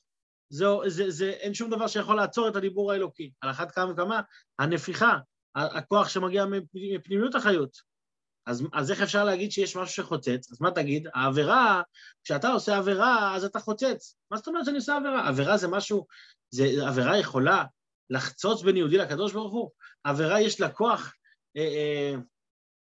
זה, 0.49 0.67
זה, 0.87 1.11
זה, 1.11 1.31
אין 1.31 1.55
שום 1.55 1.71
דבר 1.71 1.87
שיכול 1.87 2.17
לעצור 2.17 2.49
את 2.49 2.57
הדיבור 2.57 2.93
האלוקי. 2.93 3.31
על 3.41 3.51
אחת 3.51 3.71
כמה 3.71 3.93
וכמה, 3.93 4.21
הנפיחה, 4.59 5.19
הכוח 5.55 6.09
שמגיע 6.09 6.45
מפנימיות 6.75 7.35
החיות. 7.35 7.94
אז, 8.47 8.63
אז 8.73 8.91
איך 8.91 9.03
אפשר 9.03 9.25
להגיד 9.25 9.53
שיש 9.53 9.77
משהו 9.77 9.95
שחוצץ? 9.95 10.53
אז 10.53 10.61
מה 10.61 10.71
תגיד? 10.71 11.09
העבירה, 11.15 11.83
כשאתה 12.25 12.49
עושה 12.49 12.77
עבירה, 12.77 13.37
אז 13.37 13.45
אתה 13.45 13.59
חוצץ. 13.59 14.17
מה 14.31 14.37
זאת 14.37 14.49
אומרת 14.49 14.65
שאני 14.65 14.77
עושה 14.77 14.97
עבירה? 14.97 15.29
עבירה 15.29 15.57
זה 15.57 15.69
משהו, 15.69 16.07
זה, 16.51 16.65
עבירה 16.89 17.19
יכולה 17.19 17.65
לחצוץ 18.11 18.63
בין 18.63 18.77
יהודי 18.77 18.97
לקדוש 18.97 19.33
ברוך 19.33 19.53
הוא? 19.53 19.71
עבירה 20.05 20.41
יש 20.41 20.61
לה 20.61 20.73
כוח 20.73 21.15
אה, 21.57 21.63
אה, 21.63 22.15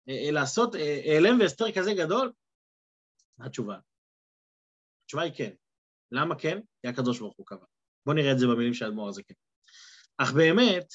אה, 0.08 0.30
לעשות 0.30 0.74
העלם 0.74 1.40
והסתר 1.40 1.72
כזה 1.72 1.92
גדול? 1.94 2.32
התשובה? 3.40 3.76
התשובה 5.04 5.22
היא 5.22 5.32
כן. 5.36 5.50
למה 6.12 6.38
כן? 6.38 6.60
כי 6.82 6.88
הקדוש 6.88 7.18
ברוך 7.18 7.34
הוא 7.36 7.46
קבע. 7.46 7.66
בואו 8.06 8.16
נראה 8.16 8.32
את 8.32 8.38
זה 8.38 8.46
במילים 8.46 8.74
של 8.74 8.84
האדמו"ר 8.84 9.08
הזה 9.08 9.22
כן. 9.22 9.34
אך 10.18 10.32
באמת, 10.32 10.86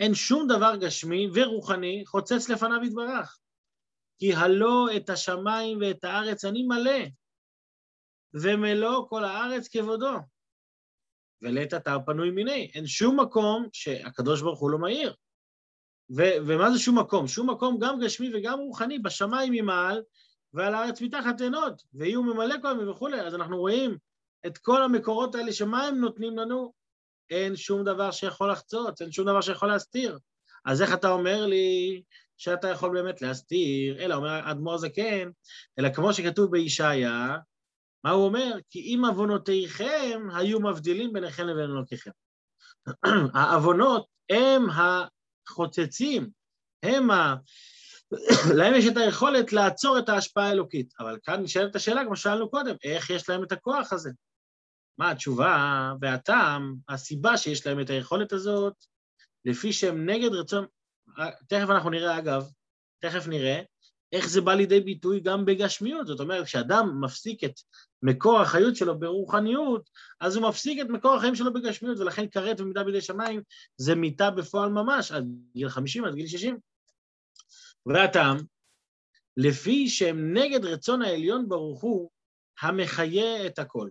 אין 0.00 0.14
שום 0.14 0.48
דבר 0.48 0.76
גשמי 0.76 1.28
ורוחני 1.34 2.02
חוצץ 2.06 2.48
לפניו 2.48 2.84
יתברך. 2.84 3.38
כי 4.18 4.34
הלא 4.34 4.86
את 4.96 5.10
השמיים 5.10 5.78
ואת 5.80 6.04
הארץ 6.04 6.44
אני 6.44 6.62
מלא, 6.62 7.00
ומלוא 8.34 9.08
כל 9.08 9.24
הארץ 9.24 9.68
כבודו. 9.68 10.16
ולעת 11.42 11.74
אתר 11.74 11.98
פנוי 12.06 12.30
מיני. 12.30 12.70
אין 12.74 12.86
שום 12.86 13.20
מקום 13.20 13.68
שהקדוש 13.72 14.42
ברוך 14.42 14.60
הוא 14.60 14.70
לא 14.70 14.78
מאיר. 14.78 15.14
ו- 16.16 16.36
ומה 16.46 16.70
זה 16.70 16.78
שום 16.78 16.98
מקום? 16.98 17.28
שום 17.28 17.50
מקום 17.50 17.78
גם 17.80 18.00
גשמי 18.00 18.30
וגם 18.34 18.58
רוחני, 18.58 18.98
בשמיים 18.98 19.52
ממעל 19.52 20.02
ועל 20.52 20.74
הארץ 20.74 21.00
מתחת 21.00 21.40
אין 21.40 21.54
עוד, 21.54 21.80
ויהיו 21.94 22.22
ממלא 22.22 22.54
כל 22.62 22.68
ימים 22.70 22.90
וכולי. 22.90 23.20
אז 23.20 23.34
אנחנו 23.34 23.58
רואים 23.58 23.98
את 24.46 24.58
כל 24.58 24.82
המקורות 24.82 25.34
האלה, 25.34 25.52
שמה 25.52 25.84
הם 25.84 26.00
נותנים 26.00 26.38
לנו? 26.38 26.72
אין 27.30 27.56
שום 27.56 27.84
דבר 27.84 28.10
שיכול 28.10 28.50
לחצות, 28.50 29.00
אין 29.02 29.12
שום 29.12 29.26
דבר 29.26 29.40
שיכול 29.40 29.68
להסתיר. 29.68 30.18
אז 30.64 30.82
איך 30.82 30.94
אתה 30.94 31.10
אומר 31.10 31.46
לי 31.46 32.02
שאתה 32.38 32.68
יכול 32.68 32.92
באמת 32.92 33.22
להסתיר? 33.22 34.04
אלא 34.04 34.14
אומר 34.14 34.50
אדמו"ר 34.50 34.78
זקן, 34.78 35.30
אלא 35.78 35.88
כמו 35.94 36.12
שכתוב 36.12 36.50
בישעיה, 36.50 37.36
מה 38.04 38.10
הוא 38.10 38.24
אומר? 38.24 38.56
כי 38.70 38.78
אם 38.78 39.04
עוונותיכם 39.04 40.28
היו 40.34 40.60
מבדילים 40.60 41.12
ביניכם 41.12 41.46
לבין 41.46 41.70
אלוקיכם. 41.70 42.10
העוונות 43.34 44.06
הם 44.30 44.66
החוצצים, 44.70 46.30
הם 46.82 47.10
ה... 47.10 47.34
להם 48.58 48.74
יש 48.74 48.86
את 48.86 48.96
היכולת 48.96 49.52
לעצור 49.52 49.98
את 49.98 50.08
ההשפעה 50.08 50.48
האלוקית. 50.48 50.94
אבל 51.00 51.18
כאן 51.22 51.42
נשאלת 51.42 51.76
השאלה, 51.76 52.04
כמו 52.04 52.16
שאלנו 52.16 52.50
קודם, 52.50 52.74
איך 52.84 53.10
יש 53.10 53.28
להם 53.28 53.44
את 53.44 53.52
הכוח 53.52 53.92
הזה? 53.92 54.10
מה 54.98 55.10
התשובה 55.10 55.92
והטעם, 56.00 56.74
הסיבה 56.88 57.36
שיש 57.36 57.66
להם 57.66 57.80
את 57.80 57.90
היכולת 57.90 58.32
הזאת, 58.32 58.74
לפי 59.44 59.72
שהם 59.72 60.10
נגד 60.10 60.32
רצון... 60.32 60.66
תכף 61.48 61.70
אנחנו 61.70 61.90
נראה, 61.90 62.18
אגב, 62.18 62.50
תכף 62.98 63.26
נראה, 63.26 63.60
איך 64.12 64.28
זה 64.28 64.40
בא 64.40 64.54
לידי 64.54 64.80
ביטוי 64.80 65.20
גם 65.20 65.44
בגשמיות. 65.44 66.06
זאת 66.06 66.20
אומרת, 66.20 66.44
כשאדם 66.44 67.00
מפסיק 67.00 67.44
את 67.44 67.52
מקור 68.02 68.40
החיות 68.40 68.76
שלו 68.76 68.98
ברוחניות, 68.98 69.90
אז 70.20 70.36
הוא 70.36 70.48
מפסיק 70.48 70.80
את 70.80 70.86
מקור 70.88 71.14
החיים 71.14 71.34
שלו 71.34 71.52
בגשמיות, 71.52 71.98
ולכן 71.98 72.28
כרת 72.28 72.60
ומידה 72.60 72.84
בידי 72.84 73.00
שמיים 73.00 73.42
זה 73.76 73.94
מיתה 73.94 74.30
בפועל 74.30 74.70
ממש, 74.70 75.12
עד 75.12 75.24
גיל 75.52 75.68
50, 75.68 76.04
עד 76.04 76.14
גיל 76.14 76.26
60. 76.26 76.58
והטעם, 77.86 78.36
לפי 79.36 79.88
שהם 79.88 80.36
נגד 80.36 80.64
רצון 80.64 81.02
העליון 81.02 81.48
ברוך 81.48 81.82
הוא, 81.82 82.10
המחיה 82.62 83.46
את 83.46 83.58
הכל. 83.58 83.88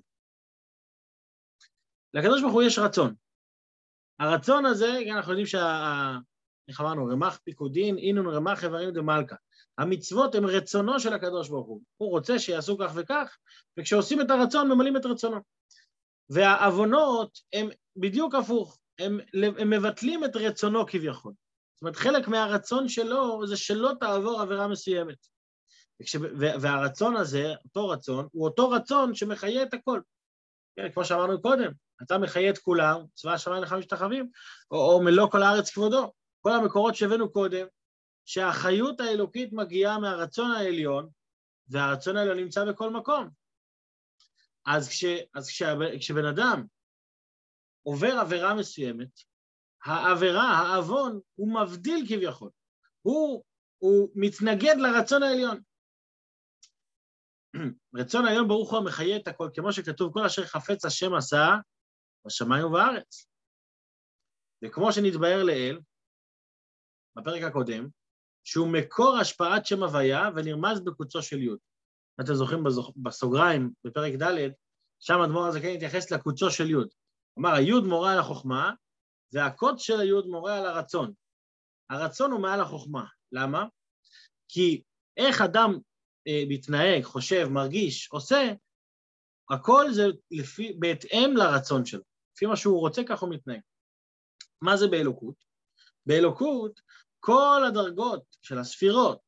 לקדוש 2.13 2.41
ברוך 2.41 2.53
הוא 2.53 2.63
יש 2.63 2.79
רצון. 2.79 3.15
הרצון 4.19 4.65
הזה, 4.65 4.99
אנחנו 5.11 5.31
יודעים 5.31 5.47
שה... 5.47 6.17
איך 6.67 6.81
אמרנו? 6.81 7.05
רמ"ח 7.05 7.37
פיקודין, 7.43 7.97
אינון 7.97 8.27
רמ"ח 8.27 8.63
איברים 8.63 8.91
דמלכה. 8.91 9.35
המצוות 9.77 10.35
הן 10.35 10.45
רצונו 10.45 10.99
של 10.99 11.13
הקדוש 11.13 11.49
ברוך 11.49 11.67
הוא. 11.67 11.81
הוא 11.97 12.09
רוצה 12.09 12.39
שיעשו 12.39 12.77
כך 12.77 12.91
וכך, 12.95 13.37
וכשעושים 13.79 14.21
את 14.21 14.31
הרצון 14.31 14.71
ממלאים 14.71 14.97
את 14.97 15.05
רצונו. 15.05 15.37
והעוונות 16.29 17.39
הם 17.53 17.69
בדיוק 17.95 18.35
הפוך, 18.35 18.77
הם, 18.99 19.19
הם 19.57 19.69
מבטלים 19.69 20.25
את 20.25 20.35
רצונו 20.35 20.85
כביכול. 20.87 21.33
זאת 21.75 21.81
אומרת, 21.81 21.95
חלק 21.95 22.27
מהרצון 22.27 22.89
שלו 22.89 23.47
זה 23.47 23.57
שלא 23.57 23.91
תעבור 23.99 24.41
עבירה 24.41 24.67
מסוימת. 24.67 25.17
וכש, 26.01 26.15
והרצון 26.39 27.15
הזה, 27.15 27.53
אותו 27.65 27.89
רצון, 27.89 28.27
הוא 28.31 28.47
אותו 28.47 28.69
רצון 28.69 29.15
שמחיה 29.15 29.63
את 29.63 29.73
הכל. 29.73 29.99
כן, 30.75 30.91
כמו 30.93 31.05
שאמרנו 31.05 31.41
קודם, 31.41 31.71
אתה 32.03 32.17
מחיה 32.17 32.49
את 32.49 32.57
כולם, 32.57 33.01
צבא 33.13 33.33
השמיים 33.33 33.63
לך 33.63 33.73
משתחווים, 33.73 34.29
או, 34.71 34.93
או 34.93 35.01
מלוא 35.01 35.29
כל 35.29 35.43
הארץ 35.43 35.69
כבודו. 35.69 36.11
כל 36.41 36.51
המקורות 36.51 36.95
שהבאנו 36.95 37.31
קודם, 37.31 37.67
שהחיות 38.25 38.99
האלוקית 38.99 39.53
מגיעה 39.53 39.99
מהרצון 39.99 40.51
העליון, 40.51 41.09
והרצון 41.67 42.17
העליון 42.17 42.37
נמצא 42.37 42.65
בכל 42.65 42.89
מקום. 42.89 43.29
אז, 44.65 44.89
כש, 44.89 45.05
אז 45.33 45.49
כש, 45.49 45.63
כשבן 45.99 46.25
אדם 46.25 46.65
עובר 47.83 48.11
עבירה 48.19 48.55
מסוימת, 48.55 49.09
העבירה, 49.83 50.43
העוון, 50.43 51.19
הוא 51.35 51.61
מבדיל 51.61 52.05
כביכול. 52.09 52.49
הוא, 53.01 53.43
הוא 53.77 54.09
מתנגד 54.15 54.75
לרצון 54.77 55.23
העליון. 55.23 55.61
רצון 57.95 58.25
העליון 58.25 58.47
ברוך 58.47 58.71
הוא 58.71 58.79
המחיה 58.79 59.17
את 59.17 59.27
הכל, 59.27 59.49
כמו 59.53 59.73
שכתוב, 59.73 60.13
כל 60.13 60.25
אשר 60.25 60.45
חפץ 60.45 60.85
השם 60.85 61.13
עשה, 61.13 61.55
בשמיים 62.25 62.65
ובארץ. 62.65 63.27
וכמו 64.63 64.93
שנתבהר 64.93 65.43
לעיל, 65.43 65.79
בפרק 67.17 67.43
הקודם, 67.43 67.87
שהוא 68.43 68.67
מקור 68.67 69.17
השפעת 69.17 69.65
שם 69.65 69.83
הוויה 69.83 70.29
ונרמז 70.35 70.79
בקוצו 70.79 71.21
של 71.21 71.41
י'. 71.41 71.49
אתם 72.21 72.33
זוכרים 72.33 72.63
בסוגריים, 73.03 73.71
בפרק 73.83 74.13
ד', 74.13 74.51
שם 74.99 75.19
אדמו"ר 75.25 75.45
הזקן 75.45 75.67
התייחס 75.67 76.11
לקוצו 76.11 76.51
של 76.51 76.71
י'. 76.71 76.75
כלומר, 77.33 77.53
הי' 77.53 77.71
מורה 77.87 78.13
על 78.13 78.19
החוכמה, 78.19 78.71
והקוץ 79.33 79.81
של 79.81 79.99
הי' 79.99 80.29
מורה 80.29 80.57
על 80.57 80.65
הרצון. 80.65 81.13
הרצון 81.89 82.31
הוא 82.31 82.41
מעל 82.41 82.61
החוכמה. 82.61 83.05
למה? 83.31 83.65
כי 84.47 84.81
איך 85.17 85.41
אדם 85.41 85.73
אה, 86.27 86.43
מתנהג, 86.49 87.03
חושב, 87.03 87.47
מרגיש, 87.51 88.09
עושה, 88.11 88.53
הכל 89.49 89.85
זה 89.91 90.03
לפי, 90.31 90.73
בהתאם 90.79 91.33
לרצון 91.37 91.85
שלו. 91.85 92.03
לפי 92.35 92.45
מה 92.45 92.55
שהוא 92.55 92.79
רוצה, 92.79 93.01
כך 93.07 93.21
הוא 93.21 93.29
מתנהג. 93.29 93.59
מה 94.61 94.77
זה 94.77 94.87
באלוקות? 94.87 95.35
באלוקות, 96.05 96.81
כל 97.19 97.63
הדרגות 97.67 98.23
של 98.41 98.57
הספירות, 98.57 99.19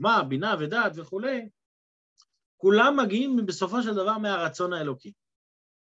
מה, 0.00 0.22
בינה 0.22 0.54
ודעת 0.60 0.92
וכולי, 0.94 1.48
כולם 2.56 2.96
מגיעים 2.96 3.46
בסופו 3.46 3.82
של 3.82 3.94
דבר 3.94 4.18
מהרצון 4.18 4.72
האלוקי. 4.72 5.12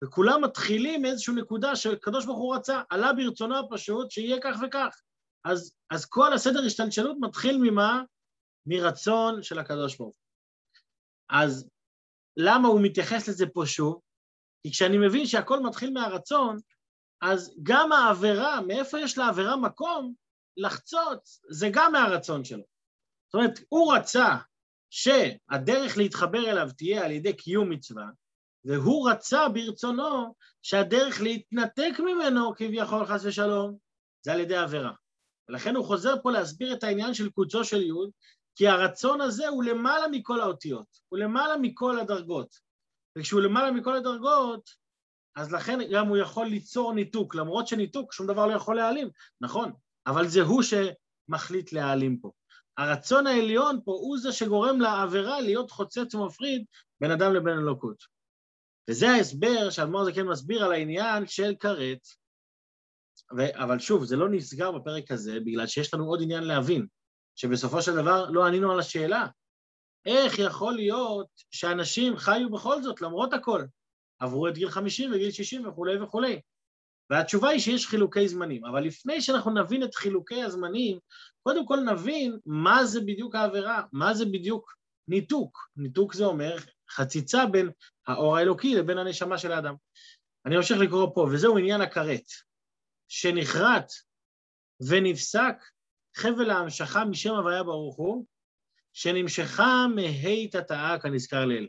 וכולם 0.04 0.44
מתחילים 0.44 1.02
מאיזושהי 1.02 1.34
נקודה 1.34 1.76
שקדוש 1.76 2.26
ברוך 2.26 2.38
הוא 2.38 2.56
רצה, 2.56 2.82
עלה 2.90 3.14
ברצונו 3.14 3.60
הפשוט 3.60 4.12
שיהיה 4.12 4.38
כך 4.44 4.56
וכך. 4.68 5.02
אז, 5.46 5.76
אז 5.90 6.06
כל 6.06 6.34
הסדר 6.34 6.66
השתלשלות 6.66 7.18
מתחיל 7.20 7.58
ממה? 7.62 8.04
מרצון 8.66 9.44
של 9.44 9.60
הקדוש 9.60 9.98
ברוך 9.98 10.16
הוא. 10.16 10.24
אז 11.30 11.70
למה 12.38 12.68
הוא 12.68 12.80
מתייחס 12.84 13.28
לזה 13.28 13.46
פה 13.54 13.64
שוב? 13.66 14.02
כי 14.64 14.72
כשאני 14.72 14.98
מבין 14.98 15.26
שהכל 15.26 15.60
מתחיל 15.60 15.94
מהרצון, 15.94 16.58
אז 17.22 17.56
גם 17.64 17.92
העבירה, 17.92 18.62
מאיפה 18.62 19.00
יש 19.00 19.18
לעבירה 19.18 19.58
מקום 19.58 20.14
לחצוץ, 20.58 21.42
זה 21.50 21.70
גם 21.74 21.92
מהרצון 21.92 22.44
שלו. 22.44 22.64
זאת 23.28 23.34
אומרת, 23.34 23.60
הוא 23.70 23.94
רצה 23.96 24.36
שהדרך 24.90 25.98
להתחבר 25.98 26.52
אליו 26.52 26.70
תהיה 26.78 27.06
על 27.06 27.12
ידי 27.12 27.34
קיום 27.34 27.70
מצווה, 27.70 28.06
והוא 28.66 29.10
רצה 29.10 29.50
ברצונו 29.50 30.36
שהדרך 30.62 31.22
להתנתק 31.22 32.00
ממנו, 32.00 32.56
כביכול 32.56 33.06
חס 33.06 33.26
ושלום, 33.26 33.78
זה 34.22 34.34
על 34.34 34.40
ידי 34.40 34.56
עבירה. 34.56 34.92
ולכן 35.50 35.76
הוא 35.76 35.86
חוזר 35.86 36.14
פה 36.24 36.32
להסביר 36.32 36.74
את 36.74 36.84
העניין 36.84 37.14
של 37.14 37.30
קוצו 37.30 37.64
של 37.64 37.82
י', 37.82 37.94
כי 38.56 38.68
הרצון 38.68 39.22
הזה 39.22 39.48
הוא 39.48 39.64
למעלה 39.64 40.08
מכל 40.08 40.42
האותיות, 40.42 40.88
הוא 41.10 41.20
למעלה 41.20 41.58
מכל 41.58 42.00
הדרגות. 42.00 42.56
וכשהוא 43.18 43.42
למעלה 43.42 43.72
מכל 43.72 43.96
הדרגות, 43.96 44.70
אז 45.36 45.54
לכן 45.54 45.80
גם 45.92 46.08
הוא 46.08 46.18
יכול 46.18 46.48
ליצור 46.48 46.94
ניתוק, 46.94 47.36
למרות 47.36 47.68
שניתוק 47.68 48.14
שום 48.14 48.28
דבר 48.28 48.46
לא 48.46 48.54
יכול 48.54 48.76
להעלים, 48.76 49.10
נכון, 49.42 49.72
אבל 50.08 50.28
זה 50.28 50.42
הוא 50.42 50.64
שמחליט 50.64 51.74
להעלים 51.74 52.18
פה. 52.18 52.32
הרצון 52.78 53.28
העליון 53.28 53.80
פה 53.86 53.92
הוא 53.92 54.18
זה 54.18 54.32
שגורם 54.32 54.82
לעבירה 54.82 55.42
להיות 55.42 55.72
חוצץ 55.72 56.16
ומפריד 56.16 56.66
בין 57.02 57.12
אדם 57.12 57.34
לבין 57.34 57.58
אלוקות. 57.58 58.04
וזה 58.90 59.10
ההסבר 59.10 59.70
שאדמו"ר 59.70 60.06
זקן 60.06 60.28
מסביר 60.28 60.66
על 60.66 60.72
העניין 60.72 61.28
של 61.28 61.56
כרת, 61.60 62.08
ו... 63.38 63.64
אבל 63.64 63.80
שוב, 63.80 64.06
זה 64.06 64.16
לא 64.16 64.30
נסגר 64.30 64.72
בפרק 64.72 65.12
הזה, 65.12 65.40
בגלל 65.40 65.68
שיש 65.68 65.94
לנו 65.94 66.06
עוד 66.06 66.20
עניין 66.22 66.44
להבין, 66.44 66.88
שבסופו 67.36 67.82
של 67.82 67.96
דבר 67.96 68.30
לא 68.30 68.46
ענינו 68.46 68.72
על 68.72 68.80
השאלה. 68.80 69.28
איך 70.06 70.40
יכול 70.40 70.74
להיות 70.74 71.28
שאנשים 71.52 72.18
חיו 72.18 72.50
בכל 72.50 72.82
זאת, 72.82 73.02
למרות 73.02 73.34
הכל, 73.34 73.64
עברו 74.20 74.48
את 74.48 74.54
גיל 74.54 74.70
50 74.70 75.12
וגיל 75.14 75.32
60 75.32 75.68
וכולי 75.68 76.02
וכולי? 76.02 76.42
והתשובה 77.10 77.50
היא 77.50 77.60
שיש 77.60 77.88
חילוקי 77.88 78.28
זמנים, 78.28 78.66
אבל 78.66 78.84
לפני 78.84 79.22
שאנחנו 79.22 79.52
נבין 79.52 79.84
את 79.84 79.96
חילוקי 79.96 80.44
הזמנים, 80.44 81.00
קודם 81.44 81.66
כל 81.66 81.80
נבין 81.80 82.40
מה 82.46 82.86
זה 82.86 83.02
בדיוק 83.02 83.36
העבירה, 83.36 83.84
מה 83.92 84.14
זה 84.14 84.26
בדיוק 84.26 84.76
ניתוק. 85.08 85.70
ניתוק 85.76 86.14
זה 86.14 86.26
אומר 86.26 86.58
חציצה 86.90 87.46
בין 87.46 87.70
האור 88.08 88.38
האלוקי 88.38 88.76
לבין 88.76 88.98
הנשמה 88.98 89.38
של 89.38 89.52
האדם. 89.52 89.76
אני 90.46 90.56
ממשיך 90.56 90.78
לקרוא 90.78 91.08
פה, 91.16 91.28
וזהו 91.32 91.58
עניין 91.58 91.82
הכרת, 91.82 92.26
שנחרט 93.08 93.92
ונפסק 94.90 95.56
חבל 96.18 96.50
ההמשכה 96.50 97.06
משם 97.06 97.36
הוויה 97.36 97.64
ברוך 97.64 97.96
הוא, 97.96 98.26
שנמשכה 98.94 99.86
מהי 99.96 100.48
תתאה 100.48 101.00
כנזכר 101.00 101.46
לאל. 101.46 101.68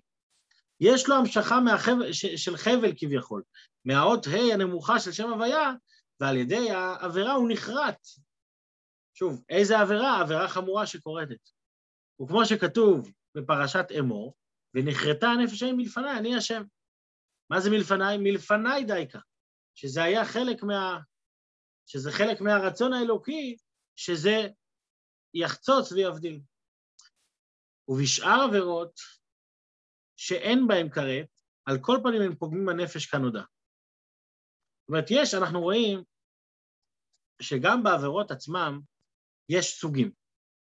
יש 0.81 1.09
לו 1.09 1.15
המשכה 1.15 1.61
מהחבל, 1.61 2.12
של 2.12 2.57
חבל 2.57 2.93
כביכול, 2.97 3.43
מהאות 3.85 4.27
ה' 4.27 4.55
הנמוכה 4.55 5.01
של 5.01 5.12
שם 5.12 5.31
הוויה, 5.31 5.73
ועל 6.21 6.37
ידי 6.37 6.71
העבירה 6.71 7.33
הוא 7.33 7.49
נחרט. 7.53 8.07
שוב, 9.15 9.45
איזה 9.49 9.79
עבירה? 9.79 10.21
עבירה 10.21 10.49
חמורה 10.49 10.87
שקורטת. 10.87 11.51
וכמו 12.23 12.47
שכתוב 12.47 13.11
בפרשת 13.35 13.87
אמור, 13.99 14.35
ונחרטה 14.75 15.27
הנפש 15.27 15.62
ההיא 15.62 15.75
מלפניי, 15.75 16.19
אני 16.19 16.37
השם. 16.37 16.62
מה 17.51 17.61
זה 17.61 17.71
מלפניי? 17.71 18.19
מלפניי 18.19 18.85
דייקה. 18.85 19.19
שזה 19.75 20.03
היה 20.03 20.25
חלק 20.25 20.62
מה... 20.62 20.99
שזה 21.87 22.12
חלק 22.12 22.41
מהרצון 22.41 22.93
האלוקי, 22.93 23.57
שזה 23.97 24.49
יחצוץ 25.35 25.93
ויבדיל. 25.93 26.41
ובשאר 27.89 28.41
עבירות 28.49 29.01
שאין 30.17 30.67
בהן 30.67 30.91
כרת, 30.91 31.27
על 31.65 31.79
כל 31.81 31.99
פנים 32.03 32.23
הם 32.23 32.35
פוגמים 32.35 32.67
בנפש 32.67 33.07
כנודע. 33.07 33.41
זאת 33.41 34.89
אומרת, 34.89 35.07
יש, 35.11 35.35
אנחנו 35.35 35.61
רואים 35.61 36.03
שגם 37.43 37.83
בעבירות 37.83 38.31
עצמם 38.31 38.81
יש 39.49 39.81
סוגים. 39.81 40.11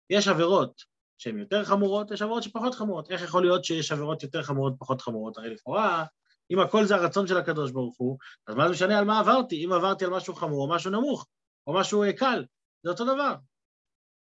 יש 0.10 0.28
עבירות 0.28 0.82
שהן 1.18 1.40
יותר 1.40 1.66
חמורות, 1.66 2.12
יש 2.12 2.22
עבירות 2.22 2.44
שפחות 2.44 2.76
חמורות. 2.76 3.12
איך 3.12 3.22
יכול 3.22 3.44
להיות 3.44 3.66
שיש 3.66 3.92
עבירות 3.92 4.24
יותר 4.24 4.44
חמורות, 4.44 4.74
פחות 4.80 5.02
חמורות? 5.02 5.38
הרי 5.38 5.50
לכאורה, 5.50 6.06
אם 6.52 6.60
הכל 6.60 6.86
זה 6.86 6.96
הרצון 6.96 7.28
של 7.28 7.38
הקדוש 7.38 7.72
ברוך 7.72 7.98
הוא, 7.98 8.18
אז 8.48 8.56
מה 8.56 8.68
זה 8.68 8.74
משנה 8.74 9.00
על 9.00 9.06
מה 9.06 9.20
עברתי? 9.20 9.66
אם 9.66 9.72
עברתי 9.72 10.06
על 10.06 10.12
משהו 10.12 10.36
חמור 10.36 10.68
או 10.68 10.76
משהו 10.76 10.92
נמוך, 10.92 11.28
או 11.68 11.74
משהו 11.74 12.04
קל, 12.18 12.46
זה 12.84 12.90
אותו 12.90 13.06
דבר. 13.06 13.36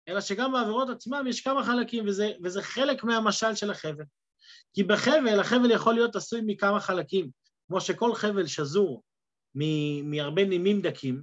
אלא 0.08 0.20
שגם 0.20 0.52
בעבירות 0.52 0.88
עצמם 0.88 1.24
יש 1.28 1.40
כמה 1.40 1.64
חלקים, 1.64 2.08
וזה, 2.08 2.32
וזה 2.42 2.62
חלק 2.62 3.04
מהמשל 3.04 3.54
של 3.54 3.70
החבל. 3.70 4.04
כי 4.74 4.82
בחבל, 4.82 5.40
החבל 5.40 5.70
יכול 5.70 5.94
להיות 5.94 6.16
עשוי 6.16 6.40
מכמה 6.46 6.80
חלקים, 6.80 7.30
כמו 7.68 7.80
שכל 7.80 8.14
חבל 8.14 8.46
שזור 8.46 9.02
מהרבה 10.04 10.44
נימים 10.44 10.80
דקים, 10.80 11.22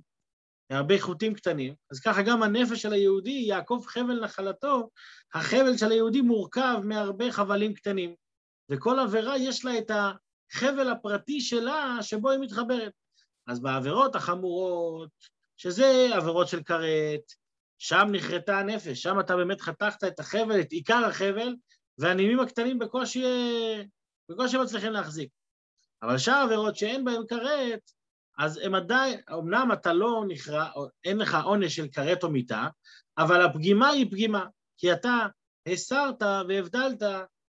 מהרבה 0.70 1.00
חוטים 1.00 1.34
קטנים, 1.34 1.74
אז 1.92 2.00
ככה 2.00 2.22
גם 2.22 2.44
הנפש 2.44 2.82
של 2.82 2.94
היהודי, 2.94 3.44
יעקב 3.48 3.84
חבל 3.88 4.24
נחלתו, 4.24 4.90
החבל 5.34 5.78
של 5.78 5.92
היהודי 5.92 6.22
מורכב 6.22 6.82
מהרבה 6.84 7.32
חבלים 7.32 7.74
קטנים, 7.74 8.16
וכל 8.70 9.00
עבירה 9.00 9.38
יש 9.38 9.66
לה 9.66 9.78
את 9.78 9.92
החבל 9.92 10.90
הפרטי 10.90 11.42
שלה 11.42 11.98
שבו 12.02 12.30
היא 12.30 12.40
מתחברת. 12.40 12.92
אז 13.48 13.60
בעבירות 13.60 14.16
החמורות, 14.16 15.10
שזה 15.58 16.10
עבירות 16.14 16.48
של 16.48 16.64
כרת, 16.64 17.22
שם 17.78 18.08
נחרטה 18.12 18.60
הנפש, 18.60 19.02
שם 19.02 19.20
אתה 19.20 19.36
באמת 19.36 19.62
חתכת 19.62 20.04
את 20.04 20.20
החבל, 20.20 20.62
את 20.62 20.72
עיקר 20.72 21.06
החבל, 21.06 21.56
והנימים 21.98 22.40
הקטנים 22.40 22.80
בקושי, 22.80 23.24
בקושי 24.32 24.58
מצליחים 24.58 24.92
להחזיק. 24.92 25.30
אבל 26.04 26.18
שאר 26.18 26.44
עבירות 26.44 26.76
שאין 26.76 27.06
בהן 27.06 27.22
כרת, 27.30 27.92
אז 28.38 28.58
הם 28.58 28.76
עדיין, 28.76 29.20
אמנם 29.34 29.70
אתה 29.74 29.94
לא 29.94 30.24
נכרע, 30.28 30.70
אין 31.04 31.18
לך 31.18 31.38
עונש 31.44 31.76
של 31.76 31.88
כרת 31.88 32.24
או 32.24 32.32
מיתה, 32.32 32.68
אבל 33.18 33.42
הפגימה 33.46 33.88
היא 33.90 34.12
פגימה, 34.12 34.46
כי 34.78 34.94
אתה 34.94 35.28
הסרת 35.68 36.22
והבדלת 36.22 37.04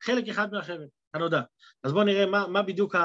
חלק 0.04 0.30
אחד 0.30 0.52
מהחבל, 0.52 0.88
הנודע. 1.13 1.41
אז 1.84 1.91
בואו 1.91 2.04
נראה 2.04 2.26
מה, 2.26 2.48
מה 2.48 2.62
בדיוק 2.62 2.95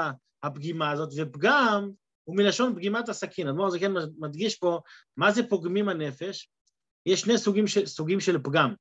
הפגימה 0.43 0.91
הזאת, 0.91 1.09
ופגם 1.17 1.91
הוא 2.23 2.37
מלשון 2.37 2.75
פגימת 2.75 3.09
הסכין. 3.09 3.47
אדמו"ר 3.47 3.69
זה 3.69 3.79
כן 3.79 3.91
מדגיש 4.17 4.55
פה 4.55 4.79
מה 5.17 5.31
זה 5.31 5.49
פוגמים 5.49 5.89
הנפש. 5.89 6.49
יש 7.05 7.21
שני 7.21 7.37
סוגים 7.37 7.67
של, 7.67 7.85
סוגים 7.85 8.19
של 8.19 8.37
פגם. 8.43 8.73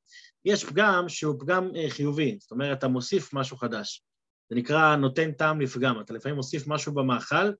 יש 0.44 0.64
פגם 0.64 1.08
שהוא 1.08 1.40
פגם 1.40 1.70
אה, 1.76 1.90
חיובי, 1.90 2.38
זאת 2.40 2.50
אומרת, 2.50 2.78
אתה 2.78 2.88
מוסיף 2.88 3.34
משהו 3.34 3.56
חדש. 3.56 4.04
זה 4.50 4.56
נקרא 4.56 4.96
נותן 4.96 5.32
טעם 5.32 5.60
לפגם. 5.60 6.00
אתה 6.00 6.14
לפעמים 6.14 6.36
מוסיף 6.36 6.66
משהו 6.66 6.94
במאכל, 6.94 7.52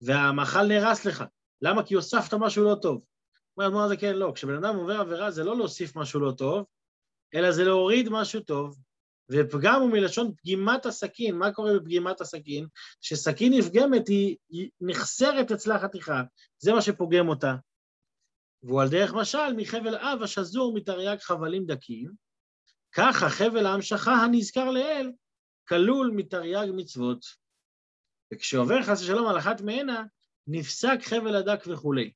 והמאכל 0.00 0.66
נהרס 0.66 1.04
לך. 1.04 1.24
למה? 1.62 1.82
כי 1.82 1.94
הוספת 1.94 2.34
משהו 2.34 2.64
לא 2.64 2.74
טוב. 2.82 3.02
אומר 3.56 3.68
אדמו"ר 3.68 3.88
זה 3.88 3.96
כן, 3.96 4.14
לא. 4.14 4.32
כשבן 4.34 4.54
אדם 4.54 4.76
עובר 4.76 5.00
עבירה 5.00 5.30
זה 5.30 5.44
לא 5.44 5.56
להוסיף 5.56 5.96
משהו 5.96 6.20
לא 6.20 6.32
טוב, 6.32 6.64
אלא 7.34 7.52
זה 7.52 7.64
להוריד 7.64 8.08
משהו 8.08 8.40
טוב, 8.40 8.76
ופגם 9.30 9.80
הוא 9.80 9.90
מלשון 9.90 10.32
פגימת 10.36 10.86
הסכין. 10.86 11.36
מה 11.36 11.52
קורה 11.52 11.78
בפגימת 11.78 12.20
הסכין? 12.20 12.66
שסכין 13.00 13.52
נפגמת 13.52 14.08
היא, 14.08 14.36
היא 14.48 14.70
נחסרת 14.80 15.52
אצלה 15.52 15.78
חתיכה, 15.78 16.22
זה 16.58 16.72
מה 16.72 16.82
שפוגם 16.82 17.28
אותה. 17.28 17.54
והוא 18.62 18.82
על 18.82 18.88
דרך 18.88 19.14
משל 19.14 19.52
מחבל 19.56 19.96
אב 19.96 20.22
השזור 20.22 20.74
מתרי"ג 20.74 21.18
חבלים 21.20 21.66
דקים, 21.66 22.12
ככה 22.92 23.28
חבל 23.28 23.66
ההמשכה 23.66 24.12
הנזכר 24.12 24.70
לעיל 24.70 25.12
כלול 25.68 26.12
מתרי"ג 26.16 26.68
מצוות. 26.76 27.24
וכשעובר 28.34 28.82
חס 28.82 29.02
ושלום 29.02 29.28
על 29.28 29.38
אחת 29.38 29.60
מהנה, 29.60 30.04
נפסק 30.46 30.98
חבל 31.02 31.36
הדק 31.36 31.66
וכולי. 31.66 32.12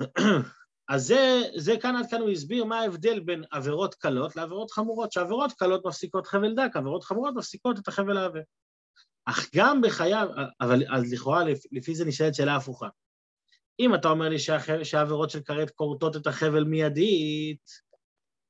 אז 0.88 1.06
זה, 1.06 1.42
זה 1.56 1.72
כאן 1.82 1.96
עד 1.96 2.10
כאן 2.10 2.20
הוא 2.20 2.30
הסביר 2.30 2.64
מה 2.64 2.80
ההבדל 2.80 3.20
בין 3.20 3.44
עבירות 3.50 3.94
קלות 3.94 4.36
לעבירות 4.36 4.70
חמורות, 4.70 5.12
שעבירות 5.12 5.52
קלות 5.52 5.86
מפסיקות 5.86 6.26
חבל 6.26 6.54
דק, 6.54 6.76
עבירות 6.76 7.04
חמורות 7.04 7.34
מפסיקות 7.34 7.78
את 7.78 7.88
החבל 7.88 8.16
העבה. 8.16 8.40
אך 9.24 9.48
גם 9.54 9.80
בחייו, 9.80 10.28
אבל 10.60 10.82
אז 10.94 11.12
לכאורה 11.12 11.44
לפי 11.72 11.94
זה 11.94 12.04
נשאלת 12.04 12.34
שאלה 12.34 12.56
הפוכה. 12.56 12.88
אם 13.80 13.94
אתה 13.94 14.08
אומר 14.08 14.28
לי 14.28 14.36
שהעבירות 14.84 15.30
של 15.30 15.42
כרת 15.42 15.70
כורתות 15.70 16.16
את 16.16 16.26
החבל 16.26 16.64
מיידית, 16.64 17.70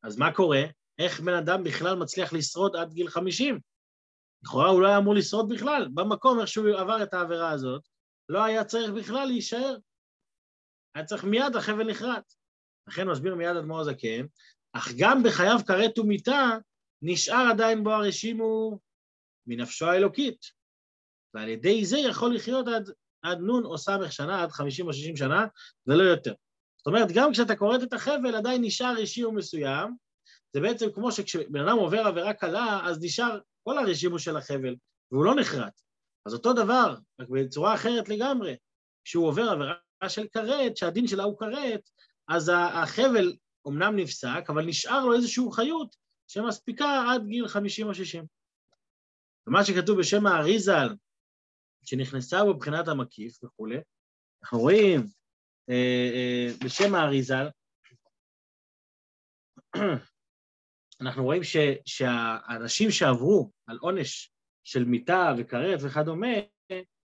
אז 0.02 0.16
מה 0.16 0.34
קורה? 0.34 0.62
איך 0.98 1.20
בן 1.20 1.34
אדם 1.34 1.64
בכלל 1.64 1.96
מצליח 1.96 2.32
לשרוד 2.32 2.76
עד 2.76 2.92
גיל 2.92 3.08
50? 3.08 3.60
לכאורה 4.42 4.68
הוא 4.68 4.82
לא 4.82 4.88
היה 4.88 4.98
אמור 4.98 5.14
לשרוד 5.14 5.48
בכלל. 5.48 5.88
במקום, 5.94 6.40
איך 6.40 6.48
שהוא 6.48 6.68
עבר 6.78 7.02
את 7.02 7.14
העבירה 7.14 7.50
הזאת, 7.50 7.82
לא 8.28 8.44
היה 8.44 8.64
צריך 8.64 8.90
בכלל 8.90 9.24
להישאר. 9.24 9.76
היה 10.94 11.04
צריך 11.04 11.24
מיד 11.24 11.56
החבל 11.56 11.90
נחרט. 11.90 12.32
לכן 12.88 13.08
מסביר 13.08 13.34
מיד 13.34 13.56
אדמו"ר 13.56 13.80
הזקן, 13.80 14.26
אך 14.72 14.88
גם 14.98 15.22
בחייו 15.22 15.58
כרת 15.66 15.98
ומיתה, 15.98 16.50
נשאר 17.02 17.46
עדיין 17.52 17.84
בו 17.84 17.90
הרשימו 17.90 18.78
מנפשו 19.46 19.86
האלוקית. 19.86 20.58
ועל 21.34 21.48
ידי 21.48 21.84
זה 21.84 21.98
יכול 21.98 22.34
לחיות 22.34 22.68
עד, 22.68 22.90
עד 23.22 23.38
נון 23.38 23.64
או 23.64 23.78
סמך 23.78 24.12
שנה, 24.12 24.42
עד 24.42 24.50
חמישים 24.50 24.86
או 24.86 24.92
שישים 24.92 25.16
שנה, 25.16 25.46
ולא 25.86 26.02
יותר. 26.02 26.32
זאת 26.76 26.86
אומרת, 26.86 27.12
גם 27.14 27.32
כשאתה 27.32 27.56
כורת 27.56 27.82
את 27.82 27.92
החבל, 27.92 28.34
עדיין 28.34 28.64
נשאר 28.64 28.94
רשימו 28.98 29.32
מסוים, 29.32 29.96
זה 30.52 30.60
בעצם 30.60 30.86
כמו 30.94 31.12
שכשבן 31.12 31.68
אדם 31.68 31.76
עובר 31.76 32.00
עבירה 32.00 32.34
קלה, 32.34 32.80
אז 32.84 32.98
נשאר 33.02 33.38
כל 33.64 33.78
הרשימו 33.78 34.18
של 34.18 34.36
החבל, 34.36 34.74
והוא 35.12 35.24
לא 35.24 35.34
נחרט. 35.34 35.80
אז 36.26 36.34
אותו 36.34 36.52
דבר, 36.52 36.94
רק 37.20 37.28
בצורה 37.28 37.74
אחרת 37.74 38.08
לגמרי, 38.08 38.56
כשהוא 39.04 39.26
עובר 39.26 39.50
עבירה 39.50 39.74
של 40.08 40.26
כרת, 40.32 40.76
שהדין 40.76 41.06
שלה 41.06 41.24
הוא 41.24 41.38
כרת, 41.38 41.90
אז 42.28 42.52
החבל 42.54 43.32
אומנם 43.64 43.96
נפסק, 43.96 44.44
אבל 44.48 44.64
נשאר 44.64 45.04
לו 45.04 45.14
איזושהי 45.14 45.44
חיות 45.52 45.96
שמספיקה 46.26 47.04
עד 47.12 47.26
גיל 47.26 47.48
50 47.48 47.86
או 47.86 47.94
60. 47.94 48.24
ומה 49.46 49.64
שכתוב 49.64 49.98
בשם 49.98 50.26
האריזל, 50.26 50.88
שנכנסה 51.84 52.44
בו 52.44 52.54
מבחינת 52.54 52.88
המקיף 52.88 53.44
וכולי, 53.44 53.78
אנחנו 54.42 54.58
רואים 54.58 55.00
אה, 55.70 56.10
אה, 56.14 56.48
בשם 56.64 56.94
האריזל, 56.94 57.48
אנחנו 61.00 61.24
רואים 61.24 61.44
ש, 61.44 61.56
שהאנשים 61.84 62.90
שעברו 62.90 63.50
על 63.66 63.78
עונש 63.80 64.32
של 64.64 64.84
מיתה 64.84 65.32
וכרת 65.38 65.78
וכדומה, 65.82 66.36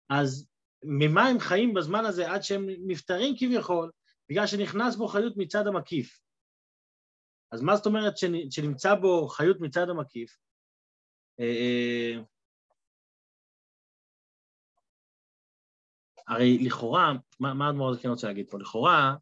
אז 0.09 0.47
ממה 0.83 1.27
הם 1.27 1.39
חיים 1.39 1.73
בזמן 1.73 2.05
הזה 2.05 2.31
עד 2.31 2.41
שהם 2.43 2.65
נפטרים 2.87 3.35
כביכול? 3.37 3.91
בגלל 4.29 4.47
שנכנס 4.47 4.95
בו 4.95 5.07
חיות 5.07 5.33
מצד 5.37 5.67
המקיף. 5.67 6.19
אז 7.51 7.61
מה 7.61 7.75
זאת 7.75 7.85
אומרת 7.85 8.13
שנמצא 8.49 8.95
בו 8.95 9.27
חיות 9.27 9.57
מצד 9.59 9.89
המקיף? 9.89 10.37
הרי 16.27 16.57
לכאורה, 16.57 17.13
מה 17.39 17.67
האדמו"ר 17.67 17.89
הזה 17.89 17.99
כן 18.01 18.09
רוצה 18.09 18.27
להגיד 18.27 18.49
פה? 18.49 18.59
לכאורה, 18.59 19.15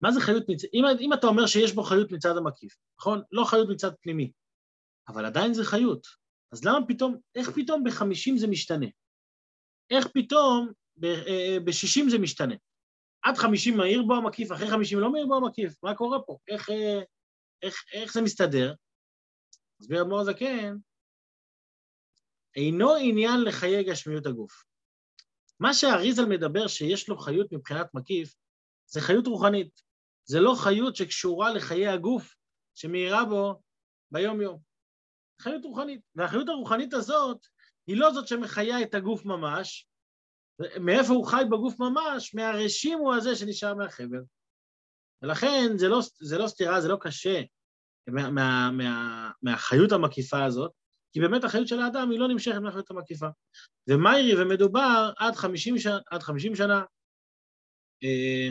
מה 0.00 0.12
זה 0.12 0.20
חיות 0.20 0.42
מצד... 0.48 0.68
אם, 0.74 0.84
אם 1.00 1.12
אתה 1.12 1.26
אומר 1.26 1.46
שיש 1.46 1.72
בו 1.72 1.82
חיות 1.82 2.12
מצד 2.12 2.36
המקיף, 2.36 2.76
נכון? 3.00 3.22
לא 3.32 3.44
חיות 3.44 3.68
מצד 3.68 3.90
פנימי, 4.00 4.32
אבל 5.08 5.24
עדיין 5.24 5.54
זה 5.54 5.64
חיות. 5.64 6.06
אז 6.52 6.64
למה 6.64 6.86
פתאום, 6.88 7.16
איך 7.34 7.50
פתאום 7.50 7.84
בחמישים 7.84 8.38
זה 8.38 8.46
משתנה? 8.46 8.86
איך 9.90 10.06
פתאום 10.14 10.72
ב-60 10.96 12.04
אה, 12.04 12.10
זה 12.10 12.18
משתנה? 12.18 12.54
עד 13.22 13.36
50 13.36 13.76
מהיר 13.76 14.02
בו 14.02 14.14
המקיף, 14.14 14.52
אחרי 14.52 14.70
50 14.70 15.00
לא 15.00 15.12
מהיר 15.12 15.26
בו 15.26 15.36
המקיף, 15.36 15.74
מה 15.82 15.94
קורה 15.94 16.22
פה? 16.22 16.38
איך, 16.48 16.70
אה, 16.70 17.00
איך, 17.62 17.84
איך 17.92 18.12
זה 18.12 18.22
מסתדר? 18.22 18.74
מסביר 19.80 20.02
אדמו"ר 20.02 20.20
הזקן, 20.20 20.76
אינו 22.56 22.94
עניין 22.94 23.40
לחיי 23.44 23.84
גשמיות 23.84 24.26
הגוף. 24.26 24.62
מה 25.60 25.74
שהאריזל 25.74 26.24
מדבר 26.24 26.66
שיש 26.66 27.08
לו 27.08 27.18
חיות 27.18 27.52
מבחינת 27.52 27.94
מקיף, 27.94 28.34
זה 28.86 29.00
חיות 29.00 29.26
רוחנית. 29.26 29.80
זה 30.24 30.40
לא 30.40 30.54
חיות 30.58 30.96
שקשורה 30.96 31.52
לחיי 31.52 31.88
הגוף 31.88 32.34
שמאירה 32.74 33.24
בו 33.24 33.62
ביום-יום. 34.10 34.58
חיות 35.42 35.64
רוחנית. 35.64 36.00
והחיות 36.14 36.48
הרוחנית 36.48 36.94
הזאת 36.94 37.46
היא 37.86 37.96
לא 37.96 38.12
זאת 38.12 38.28
שמחיה 38.28 38.82
את 38.82 38.94
הגוף 38.94 39.24
ממש, 39.24 39.88
מאיפה 40.80 41.12
הוא 41.12 41.26
חי 41.26 41.42
בגוף 41.50 41.80
ממש? 41.80 42.34
מהרשימו 42.34 43.14
הזה 43.14 43.36
שנשאר 43.36 43.74
מהחבל. 43.74 44.22
ולכן 45.22 45.68
זה 45.76 45.88
לא, 45.88 46.00
זה 46.20 46.38
לא 46.38 46.48
סתירה, 46.48 46.80
זה 46.80 46.88
לא 46.88 46.96
קשה 47.00 47.42
מה, 48.08 48.30
מה, 48.30 48.70
מה, 48.72 49.30
מהחיות 49.42 49.92
המקיפה 49.92 50.44
הזאת, 50.44 50.72
כי 51.12 51.20
באמת 51.20 51.44
החיות 51.44 51.68
של 51.68 51.80
האדם 51.80 52.10
היא 52.10 52.18
לא 52.18 52.28
נמשכת 52.28 52.58
מהחיות 52.62 52.90
המקיפה. 52.90 53.26
ומיירי 53.88 54.42
ומדובר 54.42 55.10
עד 55.16 55.34
50, 55.34 55.78
ש... 55.78 55.86
עד 56.10 56.22
50 56.22 56.54
שנה, 56.54 56.82
אה, 58.04 58.48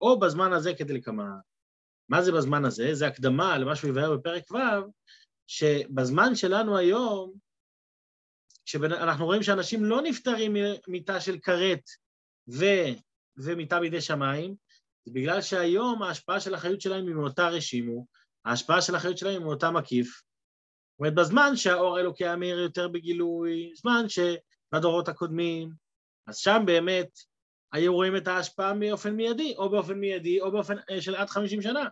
או 0.00 0.18
בזמן 0.18 0.52
הזה 0.52 0.72
כדלקמן. 0.78 1.30
מה 2.08 2.22
זה 2.22 2.32
בזמן 2.32 2.64
הזה? 2.64 2.94
זה 2.94 3.06
הקדמה 3.06 3.58
למה 3.58 3.76
שהוא 3.76 3.90
יבהר 3.90 4.16
בפרק 4.16 4.50
ו', 4.50 4.56
שבזמן 5.46 6.34
שלנו 6.34 6.78
היום, 6.78 7.32
כשאנחנו 8.64 9.24
רואים 9.24 9.42
שאנשים 9.42 9.84
לא 9.84 10.02
נפטרים 10.02 10.56
ממיטה 10.86 11.20
של 11.20 11.38
כרת 11.38 11.82
ו... 12.48 12.64
ומיטה 13.36 13.80
בידי 13.80 14.00
שמיים, 14.00 14.54
זה 15.04 15.12
בגלל 15.14 15.42
שהיום 15.42 16.02
ההשפעה 16.02 16.40
של 16.40 16.54
החיות 16.54 16.80
שלהם 16.80 17.06
היא 17.06 17.14
מאותה 17.14 17.48
רשימו, 17.48 18.06
ההשפעה 18.44 18.82
של 18.82 18.94
החיות 18.94 19.18
שלהם 19.18 19.34
היא 19.34 19.44
מאותה 19.44 19.70
מקיף. 19.70 20.22
אומרת, 21.00 21.14
בזמן 21.14 21.56
שהאור 21.56 21.96
האלוקי 21.96 22.24
היה 22.24 22.36
מאיר 22.36 22.58
יותר 22.58 22.88
בגילוי, 22.88 23.72
זמן 23.74 24.04
שבדורות 24.08 25.08
הקודמים, 25.08 25.70
אז 26.26 26.36
שם 26.36 26.62
באמת 26.66 27.08
היו 27.72 27.94
רואים 27.94 28.16
את 28.16 28.28
ההשפעה 28.28 28.74
באופן 28.74 29.14
מיידי, 29.14 29.54
או 29.56 29.70
באופן 29.70 29.94
מיידי, 29.94 30.40
או 30.40 30.52
באופן 30.52 30.76
אה, 30.90 31.00
של 31.00 31.14
עד 31.14 31.30
50 31.30 31.62
שנה. 31.62 31.84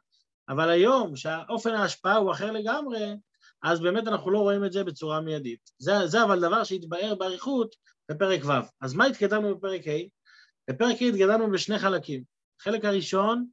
אבל 0.49 0.71
היום, 0.71 1.17
שהאופן 1.17 1.75
ההשפעה 1.75 2.17
הוא 2.17 2.33
אחר 2.33 2.53
לגמרי, 2.53 3.17
אז 3.63 3.81
באמת 3.81 4.09
אנחנו 4.09 4.31
לא 4.31 4.39
רואים 4.39 4.65
את 4.65 4.73
זה 4.73 4.85
בצורה 4.85 5.21
מיידית. 5.21 5.71
זה, 5.79 6.07
זה 6.07 6.25
אבל 6.25 6.41
דבר 6.41 6.65
שהתבאר 6.65 7.15
באריכות 7.15 7.75
בפרק 8.11 8.41
ו'. 8.45 8.53
אז 8.81 8.95
מה 8.95 9.07
התקדמנו 9.07 9.57
בפרק 9.57 9.89
ה'? 9.89 10.09
בפרק 10.71 11.03
ה' 11.03 11.05
התקדמנו 11.05 11.51
בשני 11.51 11.79
חלקים. 11.79 12.23
החלק 12.61 12.85
הראשון 12.85 13.47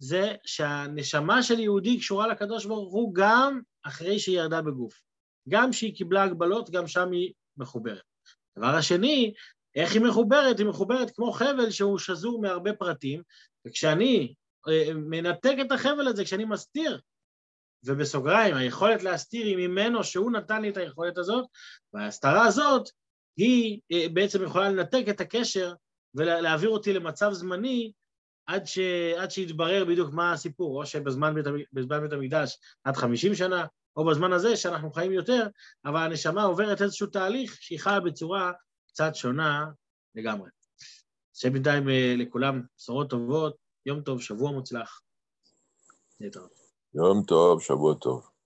זה 0.00 0.34
שהנשמה 0.44 1.42
של 1.42 1.58
יהודי 1.58 1.98
קשורה 1.98 2.26
לקדוש 2.26 2.66
ברוך 2.66 2.92
הוא 2.92 3.14
גם 3.14 3.60
אחרי 3.82 4.18
שהיא 4.18 4.38
ירדה 4.38 4.62
בגוף. 4.62 5.00
גם 5.48 5.70
כשהיא 5.70 5.94
קיבלה 5.94 6.22
הגבלות, 6.22 6.70
גם 6.70 6.86
שם 6.86 7.12
היא 7.12 7.32
מחוברת. 7.56 8.02
הדבר 8.56 8.74
השני, 8.74 9.32
איך 9.74 9.92
היא 9.92 10.02
מחוברת? 10.02 10.58
היא 10.58 10.66
מחוברת 10.66 11.10
כמו 11.10 11.32
חבל 11.32 11.70
שהוא 11.70 11.98
שזור 11.98 12.40
מהרבה 12.40 12.72
פרטים, 12.72 13.22
וכשאני 13.66 14.34
אה, 14.68 14.94
מנתק 14.94 15.54
את 15.60 15.72
החבל 15.72 16.08
הזה, 16.08 16.24
כשאני 16.24 16.44
מסתיר 16.44 17.00
ובסוגריים, 17.84 18.54
היכולת 18.54 19.02
להסתיר 19.02 19.46
היא 19.46 19.56
ממנו 19.68 20.04
שהוא 20.04 20.32
נתן 20.32 20.62
לי 20.62 20.68
את 20.68 20.76
היכולת 20.76 21.18
הזאת, 21.18 21.44
וההסתרה 21.92 22.46
הזאת 22.46 22.88
היא 23.36 23.80
אה, 23.92 24.06
בעצם 24.12 24.44
יכולה 24.44 24.68
לנתק 24.68 25.04
את 25.10 25.20
הקשר 25.20 25.74
ולהעביר 26.14 26.70
אותי 26.70 26.92
למצב 26.92 27.32
זמני 27.32 27.92
עד, 28.50 28.66
ש... 28.66 28.78
עד 29.18 29.30
שיתברר 29.30 29.84
בדיוק 29.84 30.12
מה 30.12 30.32
הסיפור, 30.32 30.80
או 30.80 30.86
שבזמן 30.86 31.34
בית, 31.34 31.44
בזמן 31.72 32.00
בית 32.00 32.12
המקדש 32.12 32.58
עד 32.84 32.96
50 32.96 33.34
שנה, 33.34 33.66
או 33.96 34.04
בזמן 34.04 34.32
הזה 34.32 34.56
שאנחנו 34.56 34.92
חיים 34.92 35.12
יותר, 35.12 35.46
אבל 35.84 36.00
הנשמה 36.00 36.42
עוברת 36.42 36.82
איזשהו 36.82 37.06
תהליך 37.06 37.56
שהיא 37.60 37.78
חיה 37.80 38.00
בצורה 38.00 38.52
קצת 38.88 39.14
שונה 39.14 39.66
לגמרי. 40.14 40.50
שבינתיים 41.34 41.88
אה, 41.88 42.14
לכולם 42.18 42.62
בשורות 42.76 43.10
טובות, 43.10 43.56
יום 43.86 44.00
טוב, 44.00 44.20
שבוע 44.20 44.52
מוצלח. 44.52 45.00
יום 46.94 47.22
טוב, 47.26 47.62
שבוע 47.62 47.94
טוב. 47.94 48.39